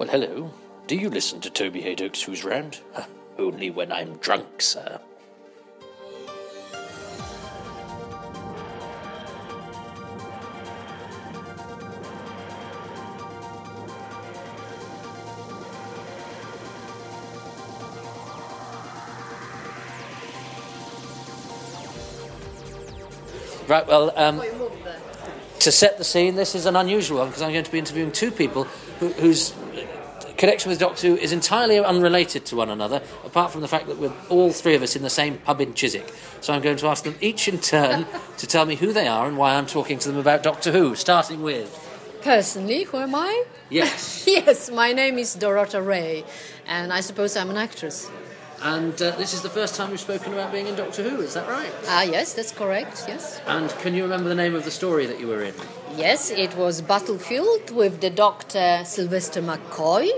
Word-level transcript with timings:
Well, 0.00 0.08
hello. 0.08 0.50
Do 0.86 0.96
you 0.96 1.10
listen 1.10 1.42
to 1.42 1.50
Toby 1.50 1.82
Hadoke's 1.82 2.22
Who's 2.22 2.42
Round? 2.42 2.80
Only 3.36 3.68
when 3.68 3.92
I'm 3.92 4.16
drunk, 4.16 4.62
sir. 4.62 4.98
Right, 23.68 23.86
well, 23.86 24.14
um, 24.16 24.40
to 25.58 25.70
set 25.70 25.98
the 25.98 26.04
scene, 26.04 26.36
this 26.36 26.54
is 26.54 26.64
an 26.64 26.74
unusual 26.76 27.18
one 27.18 27.26
because 27.28 27.42
I'm 27.42 27.52
going 27.52 27.64
to 27.64 27.70
be 27.70 27.78
interviewing 27.78 28.12
two 28.12 28.30
people 28.30 28.64
who, 28.98 29.08
whose 29.08 29.52
connection 30.40 30.70
with 30.70 30.78
Doctor 30.78 31.08
Who 31.08 31.16
is 31.16 31.32
entirely 31.32 31.78
unrelated 31.78 32.46
to 32.46 32.56
one 32.56 32.70
another, 32.70 33.02
apart 33.26 33.52
from 33.52 33.60
the 33.60 33.68
fact 33.68 33.88
that 33.88 33.98
we're 33.98 34.12
all 34.30 34.50
three 34.50 34.74
of 34.74 34.82
us 34.82 34.96
in 34.96 35.02
the 35.02 35.10
same 35.10 35.36
pub 35.36 35.60
in 35.60 35.74
Chiswick. 35.74 36.10
So 36.40 36.54
I'm 36.54 36.62
going 36.62 36.78
to 36.78 36.86
ask 36.86 37.04
them 37.04 37.14
each 37.20 37.46
in 37.46 37.60
turn 37.60 38.06
to 38.38 38.46
tell 38.46 38.64
me 38.64 38.76
who 38.76 38.94
they 38.94 39.06
are 39.06 39.28
and 39.28 39.36
why 39.36 39.56
I'm 39.56 39.66
talking 39.66 39.98
to 39.98 40.08
them 40.08 40.16
about 40.16 40.42
Doctor 40.42 40.72
Who, 40.72 40.94
starting 40.94 41.42
with. 41.42 41.68
Personally, 42.22 42.84
who 42.84 42.96
am 42.96 43.14
I? 43.14 43.44
Yes. 43.68 44.24
yes, 44.26 44.70
my 44.70 44.94
name 44.94 45.18
is 45.18 45.36
Dorota 45.36 45.86
Rae, 45.86 46.24
and 46.66 46.90
I 46.90 47.00
suppose 47.00 47.36
I'm 47.36 47.50
an 47.50 47.58
actress. 47.58 48.10
And 48.62 48.94
uh, 49.00 49.10
this 49.16 49.34
is 49.34 49.42
the 49.42 49.50
first 49.50 49.74
time 49.74 49.90
you've 49.90 50.00
spoken 50.00 50.32
about 50.32 50.52
being 50.52 50.66
in 50.66 50.74
Doctor 50.74 51.02
Who, 51.02 51.20
is 51.20 51.34
that 51.34 51.48
right? 51.48 51.72
Ah, 51.86 52.02
yes, 52.02 52.32
that's 52.32 52.52
correct, 52.52 53.04
yes. 53.08 53.42
And 53.46 53.68
can 53.82 53.94
you 53.94 54.02
remember 54.04 54.30
the 54.30 54.34
name 54.34 54.54
of 54.54 54.64
the 54.64 54.70
story 54.70 55.04
that 55.04 55.20
you 55.20 55.26
were 55.26 55.42
in? 55.42 55.54
Yes, 55.96 56.30
it 56.30 56.56
was 56.56 56.80
Battlefield 56.80 57.70
with 57.72 58.00
the 58.00 58.10
doctor 58.10 58.82
Sylvester 58.84 59.42
McCoy, 59.42 60.10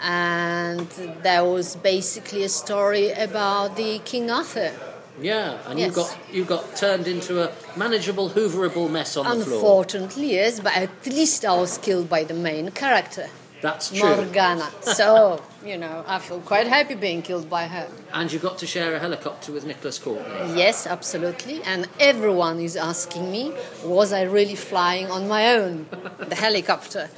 and 0.00 0.88
there 1.22 1.44
was 1.44 1.76
basically 1.76 2.42
a 2.44 2.48
story 2.48 3.10
about 3.12 3.76
the 3.76 3.98
King 4.00 4.30
Arthur. 4.30 4.72
Yeah, 5.20 5.56
and 5.66 5.78
you 5.78 5.86
Yes. 5.86 5.94
got 5.94 6.16
you 6.30 6.44
got 6.44 6.76
turned 6.76 7.06
into 7.08 7.42
a 7.42 7.50
manageable, 7.76 8.30
hooverable 8.30 8.90
mess 8.90 9.16
on 9.16 9.24
the 9.38 9.44
floor. 9.44 9.56
Unfortunately, 9.56 10.32
yes, 10.34 10.60
but 10.60 10.76
at 10.76 11.06
least 11.06 11.44
I 11.44 11.54
was 11.56 11.78
killed 11.78 12.08
by 12.10 12.24
the 12.24 12.34
main 12.34 12.70
character, 12.70 13.28
That's 13.62 13.88
true. 13.88 14.14
Morgana. 14.16 14.68
So, 14.82 15.40
you 15.64 15.78
know, 15.78 16.04
I 16.06 16.18
feel 16.18 16.40
quite 16.40 16.66
happy 16.66 16.94
being 16.94 17.22
killed 17.22 17.48
by 17.48 17.64
her. 17.66 17.86
And 18.12 18.30
you 18.30 18.38
got 18.38 18.58
to 18.58 18.66
share 18.66 18.94
a 18.94 18.98
helicopter 18.98 19.52
with 19.52 19.64
Nicholas 19.64 19.98
Courtney. 19.98 20.54
Yes, 20.62 20.86
absolutely. 20.86 21.62
And 21.64 21.88
everyone 21.98 22.60
is 22.60 22.76
asking 22.76 23.30
me, 23.32 23.44
was 23.84 24.12
I 24.12 24.22
really 24.24 24.54
flying 24.56 25.10
on 25.10 25.26
my 25.28 25.42
own, 25.56 25.86
the 26.28 26.34
helicopter? 26.34 27.08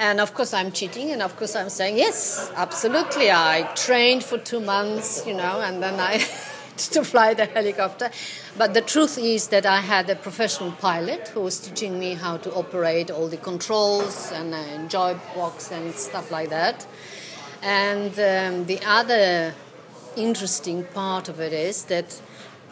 And 0.00 0.18
of 0.18 0.32
course, 0.32 0.54
I'm 0.54 0.72
cheating, 0.72 1.10
and 1.10 1.20
of 1.20 1.36
course, 1.36 1.54
I'm 1.54 1.68
saying, 1.68 1.98
yes, 1.98 2.50
absolutely. 2.56 3.30
I 3.30 3.70
trained 3.76 4.24
for 4.24 4.38
two 4.38 4.58
months, 4.58 5.26
you 5.26 5.34
know, 5.34 5.60
and 5.60 5.82
then 5.82 6.00
I 6.00 6.26
to 6.78 7.04
fly 7.04 7.34
the 7.34 7.44
helicopter. 7.44 8.10
But 8.56 8.72
the 8.72 8.80
truth 8.80 9.18
is 9.18 9.48
that 9.48 9.66
I 9.66 9.80
had 9.80 10.08
a 10.08 10.16
professional 10.16 10.72
pilot 10.72 11.28
who 11.28 11.40
was 11.40 11.58
teaching 11.60 11.98
me 11.98 12.14
how 12.14 12.38
to 12.38 12.50
operate 12.54 13.10
all 13.10 13.28
the 13.28 13.36
controls 13.36 14.32
and 14.32 14.54
uh, 14.54 14.88
joy 14.88 15.18
box 15.34 15.70
and 15.70 15.94
stuff 15.94 16.30
like 16.30 16.48
that. 16.48 16.86
And 17.62 18.12
um, 18.12 18.64
the 18.64 18.80
other 18.86 19.52
interesting 20.16 20.84
part 20.84 21.28
of 21.28 21.40
it 21.40 21.52
is 21.52 21.84
that 21.84 22.18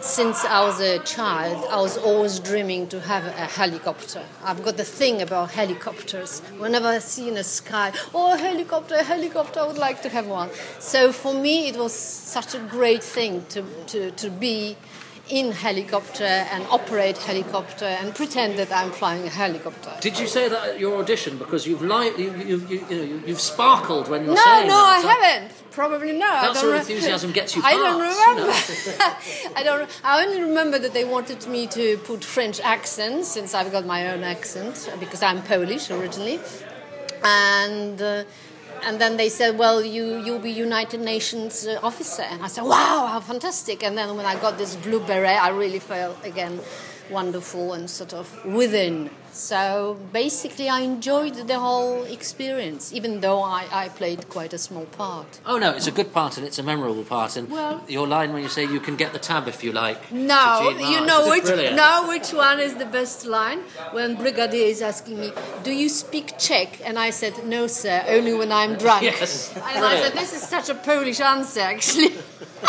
since 0.00 0.44
I 0.44 0.64
was 0.64 0.80
a 0.80 0.98
child, 1.00 1.66
I 1.70 1.80
was 1.80 1.96
always 1.96 2.38
dreaming 2.38 2.88
to 2.88 3.00
have 3.00 3.24
a 3.24 3.46
helicopter. 3.46 4.22
I've 4.44 4.62
got 4.62 4.76
the 4.76 4.84
thing 4.84 5.22
about 5.22 5.50
helicopters. 5.50 6.40
Whenever 6.58 6.86
I 6.86 6.98
see 6.98 7.28
in 7.28 7.34
the 7.34 7.44
sky, 7.44 7.92
oh, 8.14 8.34
a 8.34 8.38
helicopter, 8.38 8.94
a 8.94 9.02
helicopter, 9.02 9.60
I 9.60 9.66
would 9.66 9.78
like 9.78 10.02
to 10.02 10.08
have 10.08 10.26
one. 10.26 10.50
So 10.78 11.12
for 11.12 11.34
me, 11.34 11.68
it 11.68 11.76
was 11.76 11.92
such 11.92 12.54
a 12.54 12.60
great 12.60 13.02
thing 13.02 13.44
to, 13.50 13.64
to, 13.86 14.10
to 14.12 14.30
be 14.30 14.76
in 15.30 15.52
helicopter 15.52 16.24
and 16.24 16.64
operate 16.70 17.18
helicopter 17.18 17.84
and 17.84 18.14
pretend 18.14 18.58
that 18.58 18.72
I'm 18.72 18.90
flying 18.90 19.26
a 19.26 19.30
helicopter. 19.30 19.92
Did 20.00 20.18
you 20.18 20.26
say 20.26 20.48
that 20.48 20.68
at 20.70 20.78
your 20.80 20.98
audition? 20.98 21.38
Because 21.38 21.66
you've 21.66 21.82
li- 21.82 22.12
you, 22.16 22.34
you, 22.36 22.56
you, 22.68 22.86
you 22.90 23.22
you've 23.26 23.40
sparkled 23.40 24.08
when 24.08 24.24
you're 24.24 24.34
No, 24.34 24.42
saying 24.42 24.68
no, 24.68 24.74
that. 24.74 25.04
I 25.04 25.08
haven't. 25.12 25.52
Probably 25.70 26.12
no. 26.18 26.26
I 26.26 26.40
That 26.40 26.54
don't 26.54 26.56
sort 26.56 26.74
of 26.74 26.80
enthusiasm 26.80 27.32
gets 27.32 27.54
you 27.54 27.62
I 27.64 27.74
don't 27.74 28.00
parts, 28.00 28.16
you 28.68 28.92
remember. 28.92 29.16
I 29.56 29.62
don't. 29.62 30.00
I 30.04 30.24
only 30.24 30.40
remember 30.42 30.78
that 30.78 30.92
they 30.92 31.04
wanted 31.04 31.46
me 31.46 31.66
to 31.68 31.98
put 31.98 32.24
French 32.24 32.58
accent 32.60 33.24
since 33.26 33.54
I've 33.54 33.70
got 33.70 33.86
my 33.86 34.10
own 34.10 34.24
accent 34.24 34.90
because 34.98 35.22
I'm 35.22 35.42
Polish 35.42 35.90
originally, 35.90 36.40
and. 37.22 38.00
Uh, 38.00 38.24
and 38.84 39.00
then 39.00 39.16
they 39.16 39.28
said, 39.28 39.58
"Well, 39.58 39.84
you 39.84 40.22
you'll 40.24 40.38
be 40.38 40.50
United 40.50 41.00
Nations 41.00 41.66
uh, 41.66 41.78
officer." 41.82 42.22
And 42.22 42.42
I 42.42 42.48
said, 42.48 42.64
"Wow, 42.64 43.06
how 43.06 43.20
fantastic!" 43.20 43.82
And 43.82 43.96
then 43.96 44.16
when 44.16 44.26
I 44.26 44.38
got 44.40 44.58
this 44.58 44.76
blue 44.76 45.00
beret, 45.00 45.42
I 45.42 45.50
really 45.50 45.78
felt 45.78 46.16
again 46.24 46.60
wonderful 47.10 47.72
and 47.72 47.88
sort 47.88 48.12
of 48.12 48.26
within. 48.44 49.10
So 49.32 49.96
basically, 50.12 50.68
I 50.68 50.80
enjoyed 50.80 51.34
the 51.46 51.58
whole 51.58 52.02
experience, 52.04 52.92
even 52.92 53.20
though 53.20 53.42
I, 53.42 53.66
I 53.70 53.88
played 53.88 54.28
quite 54.28 54.52
a 54.52 54.58
small 54.58 54.86
part. 54.86 55.40
Oh 55.46 55.58
no, 55.58 55.70
it's 55.72 55.86
a 55.86 55.90
good 55.92 56.12
part 56.12 56.36
and 56.38 56.46
it's 56.46 56.58
a 56.58 56.62
memorable 56.62 57.04
part. 57.04 57.36
And 57.36 57.50
Well- 57.50 57.82
your 57.88 58.06
line 58.06 58.32
when 58.32 58.42
you 58.42 58.48
say 58.48 58.64
you 58.64 58.80
can 58.80 58.96
get 58.96 59.12
the 59.12 59.18
tab 59.18 59.46
if 59.48 59.62
you 59.62 59.72
like. 59.72 60.10
No, 60.12 60.70
you 60.70 61.04
know 61.06 61.28
which 61.30 61.44
brilliant. 61.44 61.76
know 61.76 62.06
which 62.08 62.32
one 62.32 62.58
is 62.60 62.74
the 62.76 62.86
best 62.86 63.24
line 63.26 63.60
when 63.92 64.16
Brigadier 64.16 64.66
is 64.66 64.82
asking 64.82 65.20
me, 65.20 65.32
"Do 65.62 65.70
you 65.72 65.88
speak 65.88 66.38
Czech?" 66.38 66.80
And 66.84 66.98
I 66.98 67.10
said, 67.10 67.34
"No, 67.46 67.66
sir, 67.68 68.04
only 68.08 68.34
when 68.34 68.50
I'm 68.50 68.76
drunk." 68.84 69.02
Yes, 69.02 69.52
And 69.54 69.84
I 69.84 70.00
said, 70.02 70.12
"This 70.14 70.32
is 70.34 70.42
such 70.42 70.68
a 70.68 70.74
Polish 70.74 71.20
answer, 71.20 71.60
actually." 71.60 72.14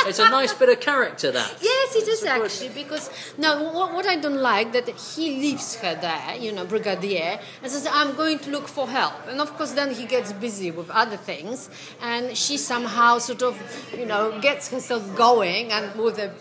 It's 0.06 0.20
a 0.20 0.30
nice 0.30 0.54
bit 0.54 0.70
of 0.70 0.80
character 0.80 1.32
that. 1.32 1.50
yes, 1.62 1.96
it 1.96 2.08
is 2.08 2.24
actually 2.24 2.70
because 2.70 3.10
no, 3.40 3.72
what, 3.74 3.92
what 3.92 4.06
I 4.06 4.18
don't 4.18 4.38
like 4.54 4.72
that 4.74 4.88
he 4.88 5.26
leaves 5.42 5.76
her 5.78 5.96
there, 5.96 6.36
you 6.40 6.49
know, 6.52 6.66
Brigadier, 6.66 7.40
and 7.62 7.72
says, 7.72 7.88
"I'm 7.92 8.16
going 8.16 8.40
to 8.40 8.50
look 8.52 8.68
for 8.68 8.88
help," 8.88 9.14
and 9.28 9.40
of 9.42 9.56
course 9.58 9.72
then 9.72 9.94
he 9.94 10.06
gets 10.06 10.32
busy 10.34 10.72
with 10.72 10.90
other 10.90 11.18
things, 11.18 11.70
and 12.02 12.36
she 12.38 12.58
somehow 12.58 13.18
sort 13.20 13.42
of, 13.44 13.56
you 13.98 14.06
know, 14.06 14.40
gets 14.42 14.70
herself 14.70 15.04
going, 15.16 15.72
and 15.72 15.86
with 16.00 16.18
a 16.20 16.32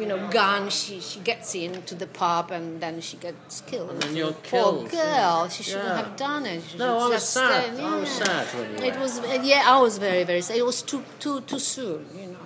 you 0.00 0.06
know, 0.06 0.26
gun. 0.30 0.70
She 0.70 1.00
she 1.00 1.20
gets 1.20 1.54
into 1.54 1.94
the 1.94 2.06
pub 2.06 2.50
and 2.50 2.80
then 2.80 3.02
she 3.02 3.18
gets 3.18 3.60
killed. 3.70 3.90
And 3.90 4.00
then 4.02 4.16
you're 4.16 4.32
Poor 4.32 4.42
killed. 4.62 4.90
girl. 4.90 5.48
She 5.50 5.62
shouldn't 5.64 5.84
Yeah. 5.84 5.96
have 6.02 6.16
done 6.16 6.46
it. 6.46 6.62
She 6.66 6.78
No, 6.78 6.96
I 6.96 7.08
was 7.08 7.22
sad. 7.28 7.74
stay- 7.74 7.84
I 7.84 7.96
was 8.00 8.08
sad 8.08 8.46
when 8.56 8.70
you 8.72 8.78
It 8.90 8.98
was 8.98 9.20
yeah. 9.42 9.62
I 9.74 9.78
was 9.86 9.98
very 9.98 10.24
very 10.24 10.40
sad. 10.40 10.56
It 10.56 10.64
was 10.64 10.80
too 10.80 11.02
too 11.20 11.42
too 11.42 11.58
soon. 11.58 12.06
You 12.18 12.28
know. 12.32 12.38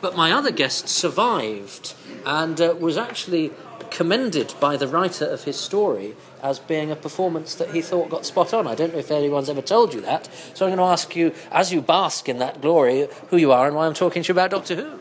But 0.00 0.16
my 0.16 0.32
other 0.32 0.50
guest 0.50 0.88
survived 0.88 1.94
and 2.26 2.60
uh, 2.60 2.74
was 2.86 2.96
actually 2.98 3.52
commended 3.90 4.54
by 4.60 4.76
the 4.76 4.88
writer 4.88 5.24
of 5.24 5.44
his 5.44 5.58
story 5.58 6.14
as 6.42 6.58
being 6.58 6.90
a 6.90 6.96
performance 6.96 7.54
that 7.56 7.70
he 7.70 7.82
thought 7.82 8.10
got 8.10 8.24
spot 8.24 8.54
on. 8.54 8.66
I 8.66 8.74
don't 8.74 8.92
know 8.92 8.98
if 8.98 9.10
anyone's 9.10 9.50
ever 9.50 9.62
told 9.62 9.92
you 9.92 10.00
that. 10.02 10.28
So 10.54 10.66
I'm 10.66 10.76
going 10.76 10.78
to 10.78 10.92
ask 10.92 11.14
you, 11.14 11.32
as 11.50 11.72
you 11.72 11.82
bask 11.82 12.28
in 12.28 12.38
that 12.38 12.60
glory, 12.60 13.08
who 13.28 13.36
you 13.36 13.52
are 13.52 13.66
and 13.66 13.76
why 13.76 13.86
I'm 13.86 13.94
talking 13.94 14.22
to 14.22 14.28
you 14.28 14.32
about 14.32 14.50
Doctor 14.50 14.76
Who. 14.76 14.98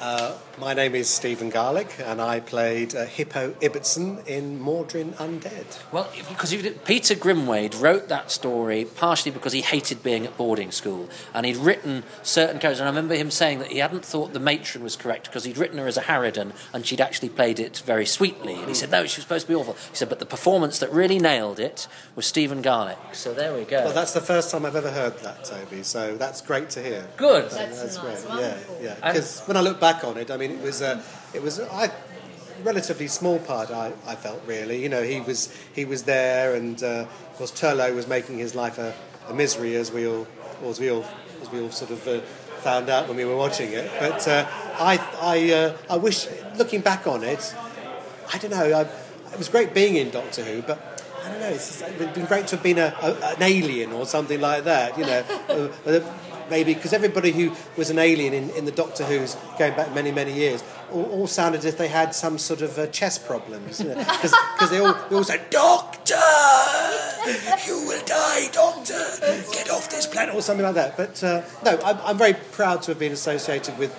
Uh, 0.00 0.36
my 0.58 0.72
name 0.72 0.94
is 0.94 1.08
Stephen 1.08 1.50
Garlick, 1.50 1.96
and 2.04 2.20
I 2.20 2.38
played 2.38 2.94
uh, 2.94 3.06
Hippo 3.06 3.50
Ibbotson 3.54 4.24
in 4.26 4.60
Mawdryn 4.60 5.12
Undead. 5.14 5.92
Well, 5.92 6.08
because 6.28 6.50
did, 6.50 6.84
Peter 6.84 7.14
Grimwade 7.16 7.80
wrote 7.82 8.08
that 8.08 8.30
story 8.30 8.84
partially 8.84 9.32
because 9.32 9.52
he 9.52 9.62
hated 9.62 10.02
being 10.04 10.24
at 10.24 10.36
boarding 10.36 10.70
school, 10.70 11.08
and 11.34 11.44
he'd 11.44 11.56
written 11.56 12.04
certain 12.22 12.60
characters. 12.60 12.78
And 12.80 12.88
I 12.88 12.92
remember 12.92 13.16
him 13.16 13.32
saying 13.32 13.58
that 13.58 13.68
he 13.72 13.78
hadn't 13.78 14.04
thought 14.04 14.32
the 14.32 14.38
matron 14.38 14.84
was 14.84 14.94
correct 14.94 15.24
because 15.26 15.42
he'd 15.42 15.58
written 15.58 15.78
her 15.78 15.88
as 15.88 15.96
a 15.96 16.02
harridan, 16.02 16.52
and 16.72 16.86
she'd 16.86 17.00
actually 17.00 17.30
played 17.30 17.58
it 17.58 17.78
very 17.78 18.06
sweetly. 18.06 18.54
And 18.54 18.68
he 18.68 18.74
said, 18.74 18.90
"No, 18.92 19.06
she 19.06 19.18
was 19.18 19.24
supposed 19.24 19.46
to 19.46 19.52
be 19.52 19.56
awful." 19.56 19.74
He 19.90 19.96
said, 19.96 20.08
"But 20.08 20.20
the 20.20 20.26
performance 20.26 20.78
that 20.78 20.92
really 20.92 21.18
nailed 21.18 21.58
it 21.58 21.88
was 22.14 22.26
Stephen 22.26 22.62
Garlick." 22.62 22.98
So 23.12 23.34
there 23.34 23.52
we 23.54 23.64
go. 23.64 23.84
Well, 23.84 23.92
that's 23.94 24.12
the 24.12 24.20
first 24.20 24.52
time 24.52 24.64
I've 24.64 24.76
ever 24.76 24.90
heard 24.92 25.18
that, 25.18 25.44
Toby. 25.44 25.82
So 25.82 26.16
that's 26.16 26.40
great 26.42 26.70
to 26.70 26.82
hear. 26.82 27.04
good. 27.16 27.50
That's, 27.50 27.82
That's 27.82 27.96
nice. 27.96 28.24
great. 28.24 28.40
Yeah, 28.40 28.48
Wonderful. 28.50 28.78
yeah. 28.82 28.94
And- 29.02 29.14
Because 29.14 29.40
when 29.46 29.56
I 29.56 29.60
look 29.60 29.80
back 29.80 30.04
on 30.04 30.16
it, 30.16 30.30
I 30.30 30.36
mean, 30.36 30.43
it 30.50 30.60
was 30.62 30.80
a, 30.80 31.02
it 31.32 31.42
was 31.42 31.58
a 31.58 31.92
relatively 32.62 33.08
small 33.08 33.38
part. 33.38 33.70
I, 33.70 33.92
I 34.06 34.14
felt 34.14 34.42
really, 34.46 34.82
you 34.82 34.88
know, 34.88 35.02
he 35.02 35.20
was 35.20 35.54
he 35.74 35.84
was 35.84 36.04
there, 36.04 36.54
and 36.54 36.82
uh, 36.82 37.06
of 37.30 37.34
course 37.36 37.52
Turlough 37.52 37.94
was 37.94 38.06
making 38.06 38.38
his 38.38 38.54
life 38.54 38.78
a, 38.78 38.94
a 39.28 39.34
misery, 39.34 39.76
as 39.76 39.92
we 39.92 40.06
all, 40.06 40.26
as 40.64 40.80
we 40.80 40.90
all, 40.90 41.04
as 41.42 41.50
we 41.50 41.60
all 41.60 41.70
sort 41.70 41.90
of. 41.90 42.06
Uh, 42.08 42.20
Found 42.62 42.88
out 42.88 43.08
when 43.08 43.18
we 43.18 43.26
were 43.26 43.36
watching 43.36 43.72
it, 43.72 43.90
but 44.00 44.26
uh, 44.26 44.46
I, 44.78 44.96
I, 45.20 45.52
uh, 45.52 45.76
I 45.90 45.98
wish, 45.98 46.26
looking 46.56 46.80
back 46.80 47.06
on 47.06 47.22
it, 47.22 47.54
I 48.32 48.38
don't 48.38 48.52
know. 48.52 48.64
I, 48.72 48.80
it 49.32 49.36
was 49.36 49.50
great 49.50 49.74
being 49.74 49.96
in 49.96 50.08
Doctor 50.10 50.42
Who, 50.42 50.62
but 50.62 50.78
I 51.22 51.28
don't 51.28 51.40
know. 51.40 51.48
It's 51.48 51.80
just, 51.80 51.82
it'd 51.82 52.14
been 52.14 52.24
great 52.24 52.46
to 52.46 52.56
have 52.56 52.62
been 52.62 52.78
a, 52.78 52.94
a, 53.02 53.34
an 53.34 53.42
alien 53.42 53.92
or 53.92 54.06
something 54.06 54.40
like 54.40 54.64
that. 54.64 54.96
You 54.96 55.04
know, 55.04 55.24
uh, 55.50 55.90
uh, 55.90 56.14
maybe 56.50 56.74
because 56.74 56.92
everybody 56.92 57.32
who 57.32 57.52
was 57.76 57.90
an 57.90 57.98
alien 57.98 58.32
in, 58.32 58.50
in 58.50 58.64
the 58.64 58.72
Doctor 58.72 59.04
Who's 59.04 59.36
going 59.58 59.74
back 59.74 59.94
many 59.94 60.12
many 60.12 60.32
years 60.32 60.62
all, 60.92 61.04
all 61.04 61.26
sounded 61.26 61.58
as 61.58 61.64
if 61.64 61.76
they 61.76 61.88
had 61.88 62.14
some 62.14 62.38
sort 62.38 62.62
of 62.62 62.78
uh, 62.78 62.86
chest 62.88 63.26
problems 63.26 63.82
because 63.82 64.70
they 64.70 64.78
all 64.78 64.94
they 65.08 65.16
all 65.16 65.24
said 65.24 65.50
Doctor. 65.50 66.14
"You 67.66 67.86
will 67.86 68.04
die, 68.04 68.48
Doctor. 68.52 69.00
Get 69.52 69.70
off 69.70 69.90
this 69.90 70.06
planet," 70.06 70.34
or 70.34 70.42
something 70.42 70.64
like 70.64 70.74
that. 70.74 70.96
But 70.96 71.22
uh, 71.22 71.42
no, 71.64 71.80
I'm, 71.84 71.98
I'm, 72.04 72.18
very 72.18 72.34
proud 72.34 72.82
to 72.82 72.90
have 72.90 72.98
been 72.98 73.12
associated 73.12 73.78
with 73.78 73.92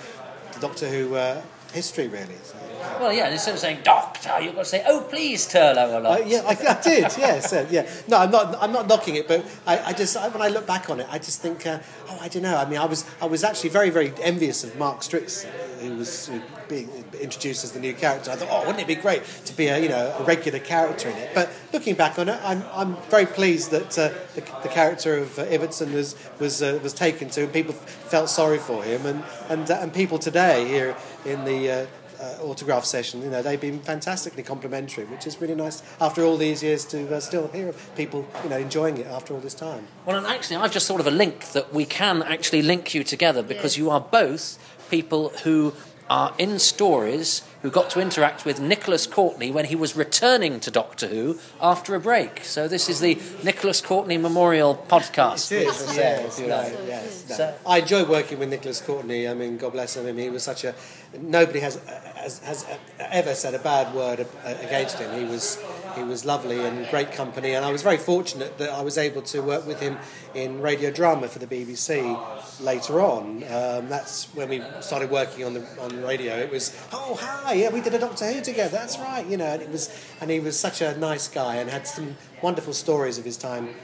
the 0.53 0.59
Doctor 0.59 0.87
Who 0.87 1.15
uh, 1.15 1.41
history, 1.73 2.07
really. 2.07 2.35
So. 2.43 2.64
Well, 2.99 3.13
yeah, 3.13 3.29
instead 3.29 3.53
of 3.53 3.59
saying 3.59 3.79
"Doctor," 3.83 4.41
you've 4.41 4.55
got 4.55 4.63
to 4.63 4.69
say 4.69 4.83
"Oh, 4.87 5.01
please, 5.01 5.47
Turlough" 5.47 5.97
a 5.97 5.99
lot. 5.99 6.21
Uh, 6.21 6.23
yeah, 6.25 6.41
I, 6.45 6.51
I 6.51 6.81
did. 6.81 7.05
Yes, 7.17 7.53
uh, 7.53 7.67
yeah. 7.69 7.89
No, 8.07 8.17
I'm 8.17 8.31
not. 8.31 8.55
I'm 8.61 8.71
not 8.71 8.87
knocking 8.87 9.15
it, 9.15 9.27
but 9.27 9.45
I, 9.65 9.79
I 9.79 9.93
just 9.93 10.15
I, 10.17 10.27
when 10.29 10.41
I 10.41 10.47
look 10.47 10.67
back 10.67 10.89
on 10.89 10.99
it, 10.99 11.07
I 11.09 11.17
just 11.17 11.41
think, 11.41 11.65
uh, 11.65 11.79
oh, 12.09 12.19
I 12.21 12.27
don't 12.27 12.43
know. 12.43 12.55
I 12.55 12.67
mean, 12.69 12.79
I 12.79 12.85
was 12.85 13.05
I 13.21 13.25
was 13.25 13.43
actually 13.43 13.69
very 13.69 13.89
very 13.89 14.13
envious 14.21 14.63
of 14.63 14.77
Mark 14.77 14.99
Strickson, 15.01 15.49
who 15.81 15.95
was 15.97 16.29
being 16.67 16.89
introduced 17.21 17.63
as 17.63 17.71
the 17.71 17.79
new 17.79 17.93
character. 17.93 18.31
I 18.31 18.35
thought, 18.35 18.49
oh, 18.51 18.59
wouldn't 18.61 18.79
it 18.79 18.87
be 18.87 18.95
great 18.95 19.23
to 19.45 19.55
be 19.55 19.67
a 19.67 19.79
you 19.79 19.89
know 19.89 20.15
a 20.19 20.23
regular 20.23 20.59
character 20.59 21.09
in 21.09 21.17
it? 21.17 21.31
But 21.33 21.49
looking 21.73 21.95
back 21.95 22.17
on 22.19 22.29
it, 22.29 22.39
I'm, 22.43 22.63
I'm 22.73 22.95
very 23.09 23.25
pleased 23.25 23.71
that 23.71 23.97
uh, 23.97 24.09
the, 24.35 24.41
the, 24.63 24.69
character 24.69 25.17
of 25.17 25.37
uh, 25.39 25.45
Ibbotson 25.45 25.93
was 25.93 26.15
was 26.39 26.61
uh, 26.61 26.79
was 26.83 26.93
taken 26.93 27.29
to, 27.31 27.43
and 27.43 27.53
people 27.53 27.73
felt 27.73 28.29
sorry 28.29 28.57
for 28.57 28.83
him, 28.83 29.05
and 29.05 29.23
and 29.49 29.69
uh, 29.69 29.79
and 29.81 29.93
people 29.93 30.19
today 30.19 30.67
here 30.67 30.95
in 31.25 31.45
the 31.45 31.87
uh, 32.25 32.43
autograph 32.43 32.85
session, 32.85 33.21
you 33.21 33.29
know, 33.29 33.41
they've 33.41 33.61
been 33.61 33.79
fantastically 33.79 34.43
complimentary, 34.43 35.05
which 35.05 35.27
is 35.27 35.39
really 35.39 35.55
nice 35.55 35.83
after 36.01 36.23
all 36.23 36.37
these 36.37 36.63
years 36.63 36.85
to 36.85 37.15
uh, 37.15 37.19
still 37.19 37.47
hear 37.49 37.73
people, 37.95 38.27
you 38.43 38.49
know, 38.49 38.57
enjoying 38.57 38.97
it 38.97 39.07
after 39.07 39.33
all 39.33 39.39
this 39.39 39.53
time. 39.53 39.87
Well, 40.05 40.17
and 40.17 40.27
actually, 40.27 40.57
I've 40.57 40.71
just 40.71 40.87
thought 40.87 40.99
of 40.99 41.07
a 41.07 41.11
link 41.11 41.51
that 41.51 41.73
we 41.73 41.85
can 41.85 42.23
actually 42.23 42.61
link 42.61 42.93
you 42.93 43.03
together 43.03 43.43
because 43.43 43.77
you 43.77 43.89
are 43.89 44.01
both 44.01 44.57
people 44.89 45.29
who 45.43 45.73
are 46.09 46.33
in 46.37 46.59
stories 46.59 47.41
who 47.61 47.71
got 47.71 47.89
to 47.89 47.99
interact 47.99 48.45
with 48.45 48.59
Nicholas 48.59 49.07
Courtney 49.07 49.51
when 49.51 49.65
he 49.65 49.75
was 49.75 49.95
returning 49.95 50.59
to 50.59 50.69
Doctor 50.69 51.07
Who 51.07 51.39
after 51.59 51.95
a 51.95 51.99
break. 51.99 52.43
So 52.43 52.67
this 52.67 52.89
is 52.89 52.99
the 52.99 53.17
Nicholas 53.43 53.81
Courtney 53.81 54.17
Memorial 54.17 54.75
podcast. 54.87 55.51
It 55.51 55.67
is, 55.67 55.95
yes, 55.95 56.39
no, 56.39 56.45
yes. 56.45 57.29
No. 57.29 57.35
So, 57.35 57.55
I 57.65 57.79
enjoy 57.79 58.05
working 58.05 58.37
with 58.37 58.49
Nicholas 58.49 58.81
Courtney. 58.81 59.27
I 59.27 59.33
mean, 59.33 59.57
God 59.57 59.71
bless 59.71 59.97
him. 59.97 60.05
I 60.05 60.11
mean, 60.11 60.25
he 60.25 60.29
was 60.29 60.43
such 60.43 60.63
a 60.63 60.75
nobody 61.19 61.59
has 61.59 61.77
has, 62.15 62.39
has 62.39 62.65
ever 62.99 63.33
said 63.33 63.55
a 63.55 63.59
bad 63.59 63.95
word 63.95 64.27
against 64.43 64.99
him. 64.99 65.17
He 65.19 65.25
was 65.25 65.57
he 65.95 66.03
was 66.03 66.25
lovely 66.25 66.59
and 66.63 66.87
great 66.89 67.11
company, 67.11 67.53
and 67.53 67.65
I 67.65 67.71
was 67.71 67.81
very 67.81 67.97
fortunate 67.97 68.57
that 68.57 68.69
I 68.69 68.81
was 68.81 68.97
able 68.97 69.21
to 69.23 69.41
work 69.41 69.65
with 69.65 69.79
him 69.79 69.97
in 70.33 70.61
radio 70.61 70.91
drama 70.91 71.27
for 71.27 71.39
the 71.39 71.47
BBC 71.47 72.61
later 72.61 73.01
on. 73.01 73.43
Um, 73.43 73.89
that's 73.89 74.25
when 74.35 74.49
we 74.49 74.63
started 74.81 75.09
working 75.09 75.45
on 75.45 75.53
the 75.53 75.65
on 75.79 75.95
the 75.95 76.05
radio. 76.05 76.35
It 76.37 76.51
was 76.51 76.75
oh 76.91 77.17
hi 77.19 77.53
yeah 77.53 77.69
we 77.69 77.81
did 77.81 77.93
a 77.93 77.99
Doctor 77.99 78.31
Who 78.31 78.41
together. 78.41 78.77
That's 78.77 78.97
right, 78.97 79.25
you 79.25 79.37
know. 79.37 79.45
And 79.45 79.61
it 79.61 79.69
was 79.69 79.89
and 80.21 80.29
he 80.29 80.39
was 80.39 80.59
such 80.59 80.81
a 80.81 80.97
nice 80.97 81.27
guy 81.27 81.55
and 81.55 81.69
had 81.69 81.87
some 81.87 82.17
wonderful 82.41 82.73
stories 82.73 83.17
of 83.17 83.25
his 83.25 83.37
time 83.37 83.75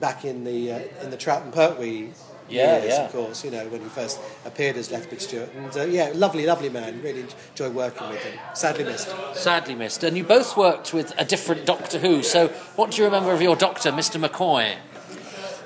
back 0.00 0.24
in 0.24 0.44
the 0.44 0.72
uh, 0.72 0.80
in 1.02 1.10
the 1.10 1.16
Troughton 1.16 1.44
and 1.44 1.52
Pertwee 1.52 2.12
yeah, 2.50 2.78
years, 2.78 2.92
yeah. 2.92 3.04
of 3.04 3.12
course, 3.12 3.44
you 3.44 3.50
know, 3.50 3.66
when 3.68 3.80
he 3.80 3.88
first 3.88 4.20
appeared 4.44 4.76
as 4.76 4.90
Lethbridge 4.90 5.22
Stewart. 5.22 5.52
And 5.54 5.76
uh, 5.76 5.84
yeah, 5.84 6.12
lovely, 6.14 6.46
lovely 6.46 6.68
man. 6.68 7.00
Really 7.02 7.24
enjoyed 7.50 7.74
working 7.74 8.08
with 8.08 8.22
him. 8.22 8.38
Sadly 8.54 8.84
missed. 8.84 9.14
Sadly 9.34 9.74
missed. 9.74 10.04
And 10.04 10.16
you 10.16 10.24
both 10.24 10.56
worked 10.56 10.92
with 10.92 11.12
a 11.18 11.24
different 11.24 11.66
Doctor 11.66 11.98
Who. 11.98 12.22
So 12.22 12.48
what 12.76 12.90
do 12.90 12.98
you 12.98 13.04
remember 13.04 13.32
of 13.32 13.42
your 13.42 13.56
Doctor, 13.56 13.92
Mr. 13.92 14.24
McCoy? 14.24 14.76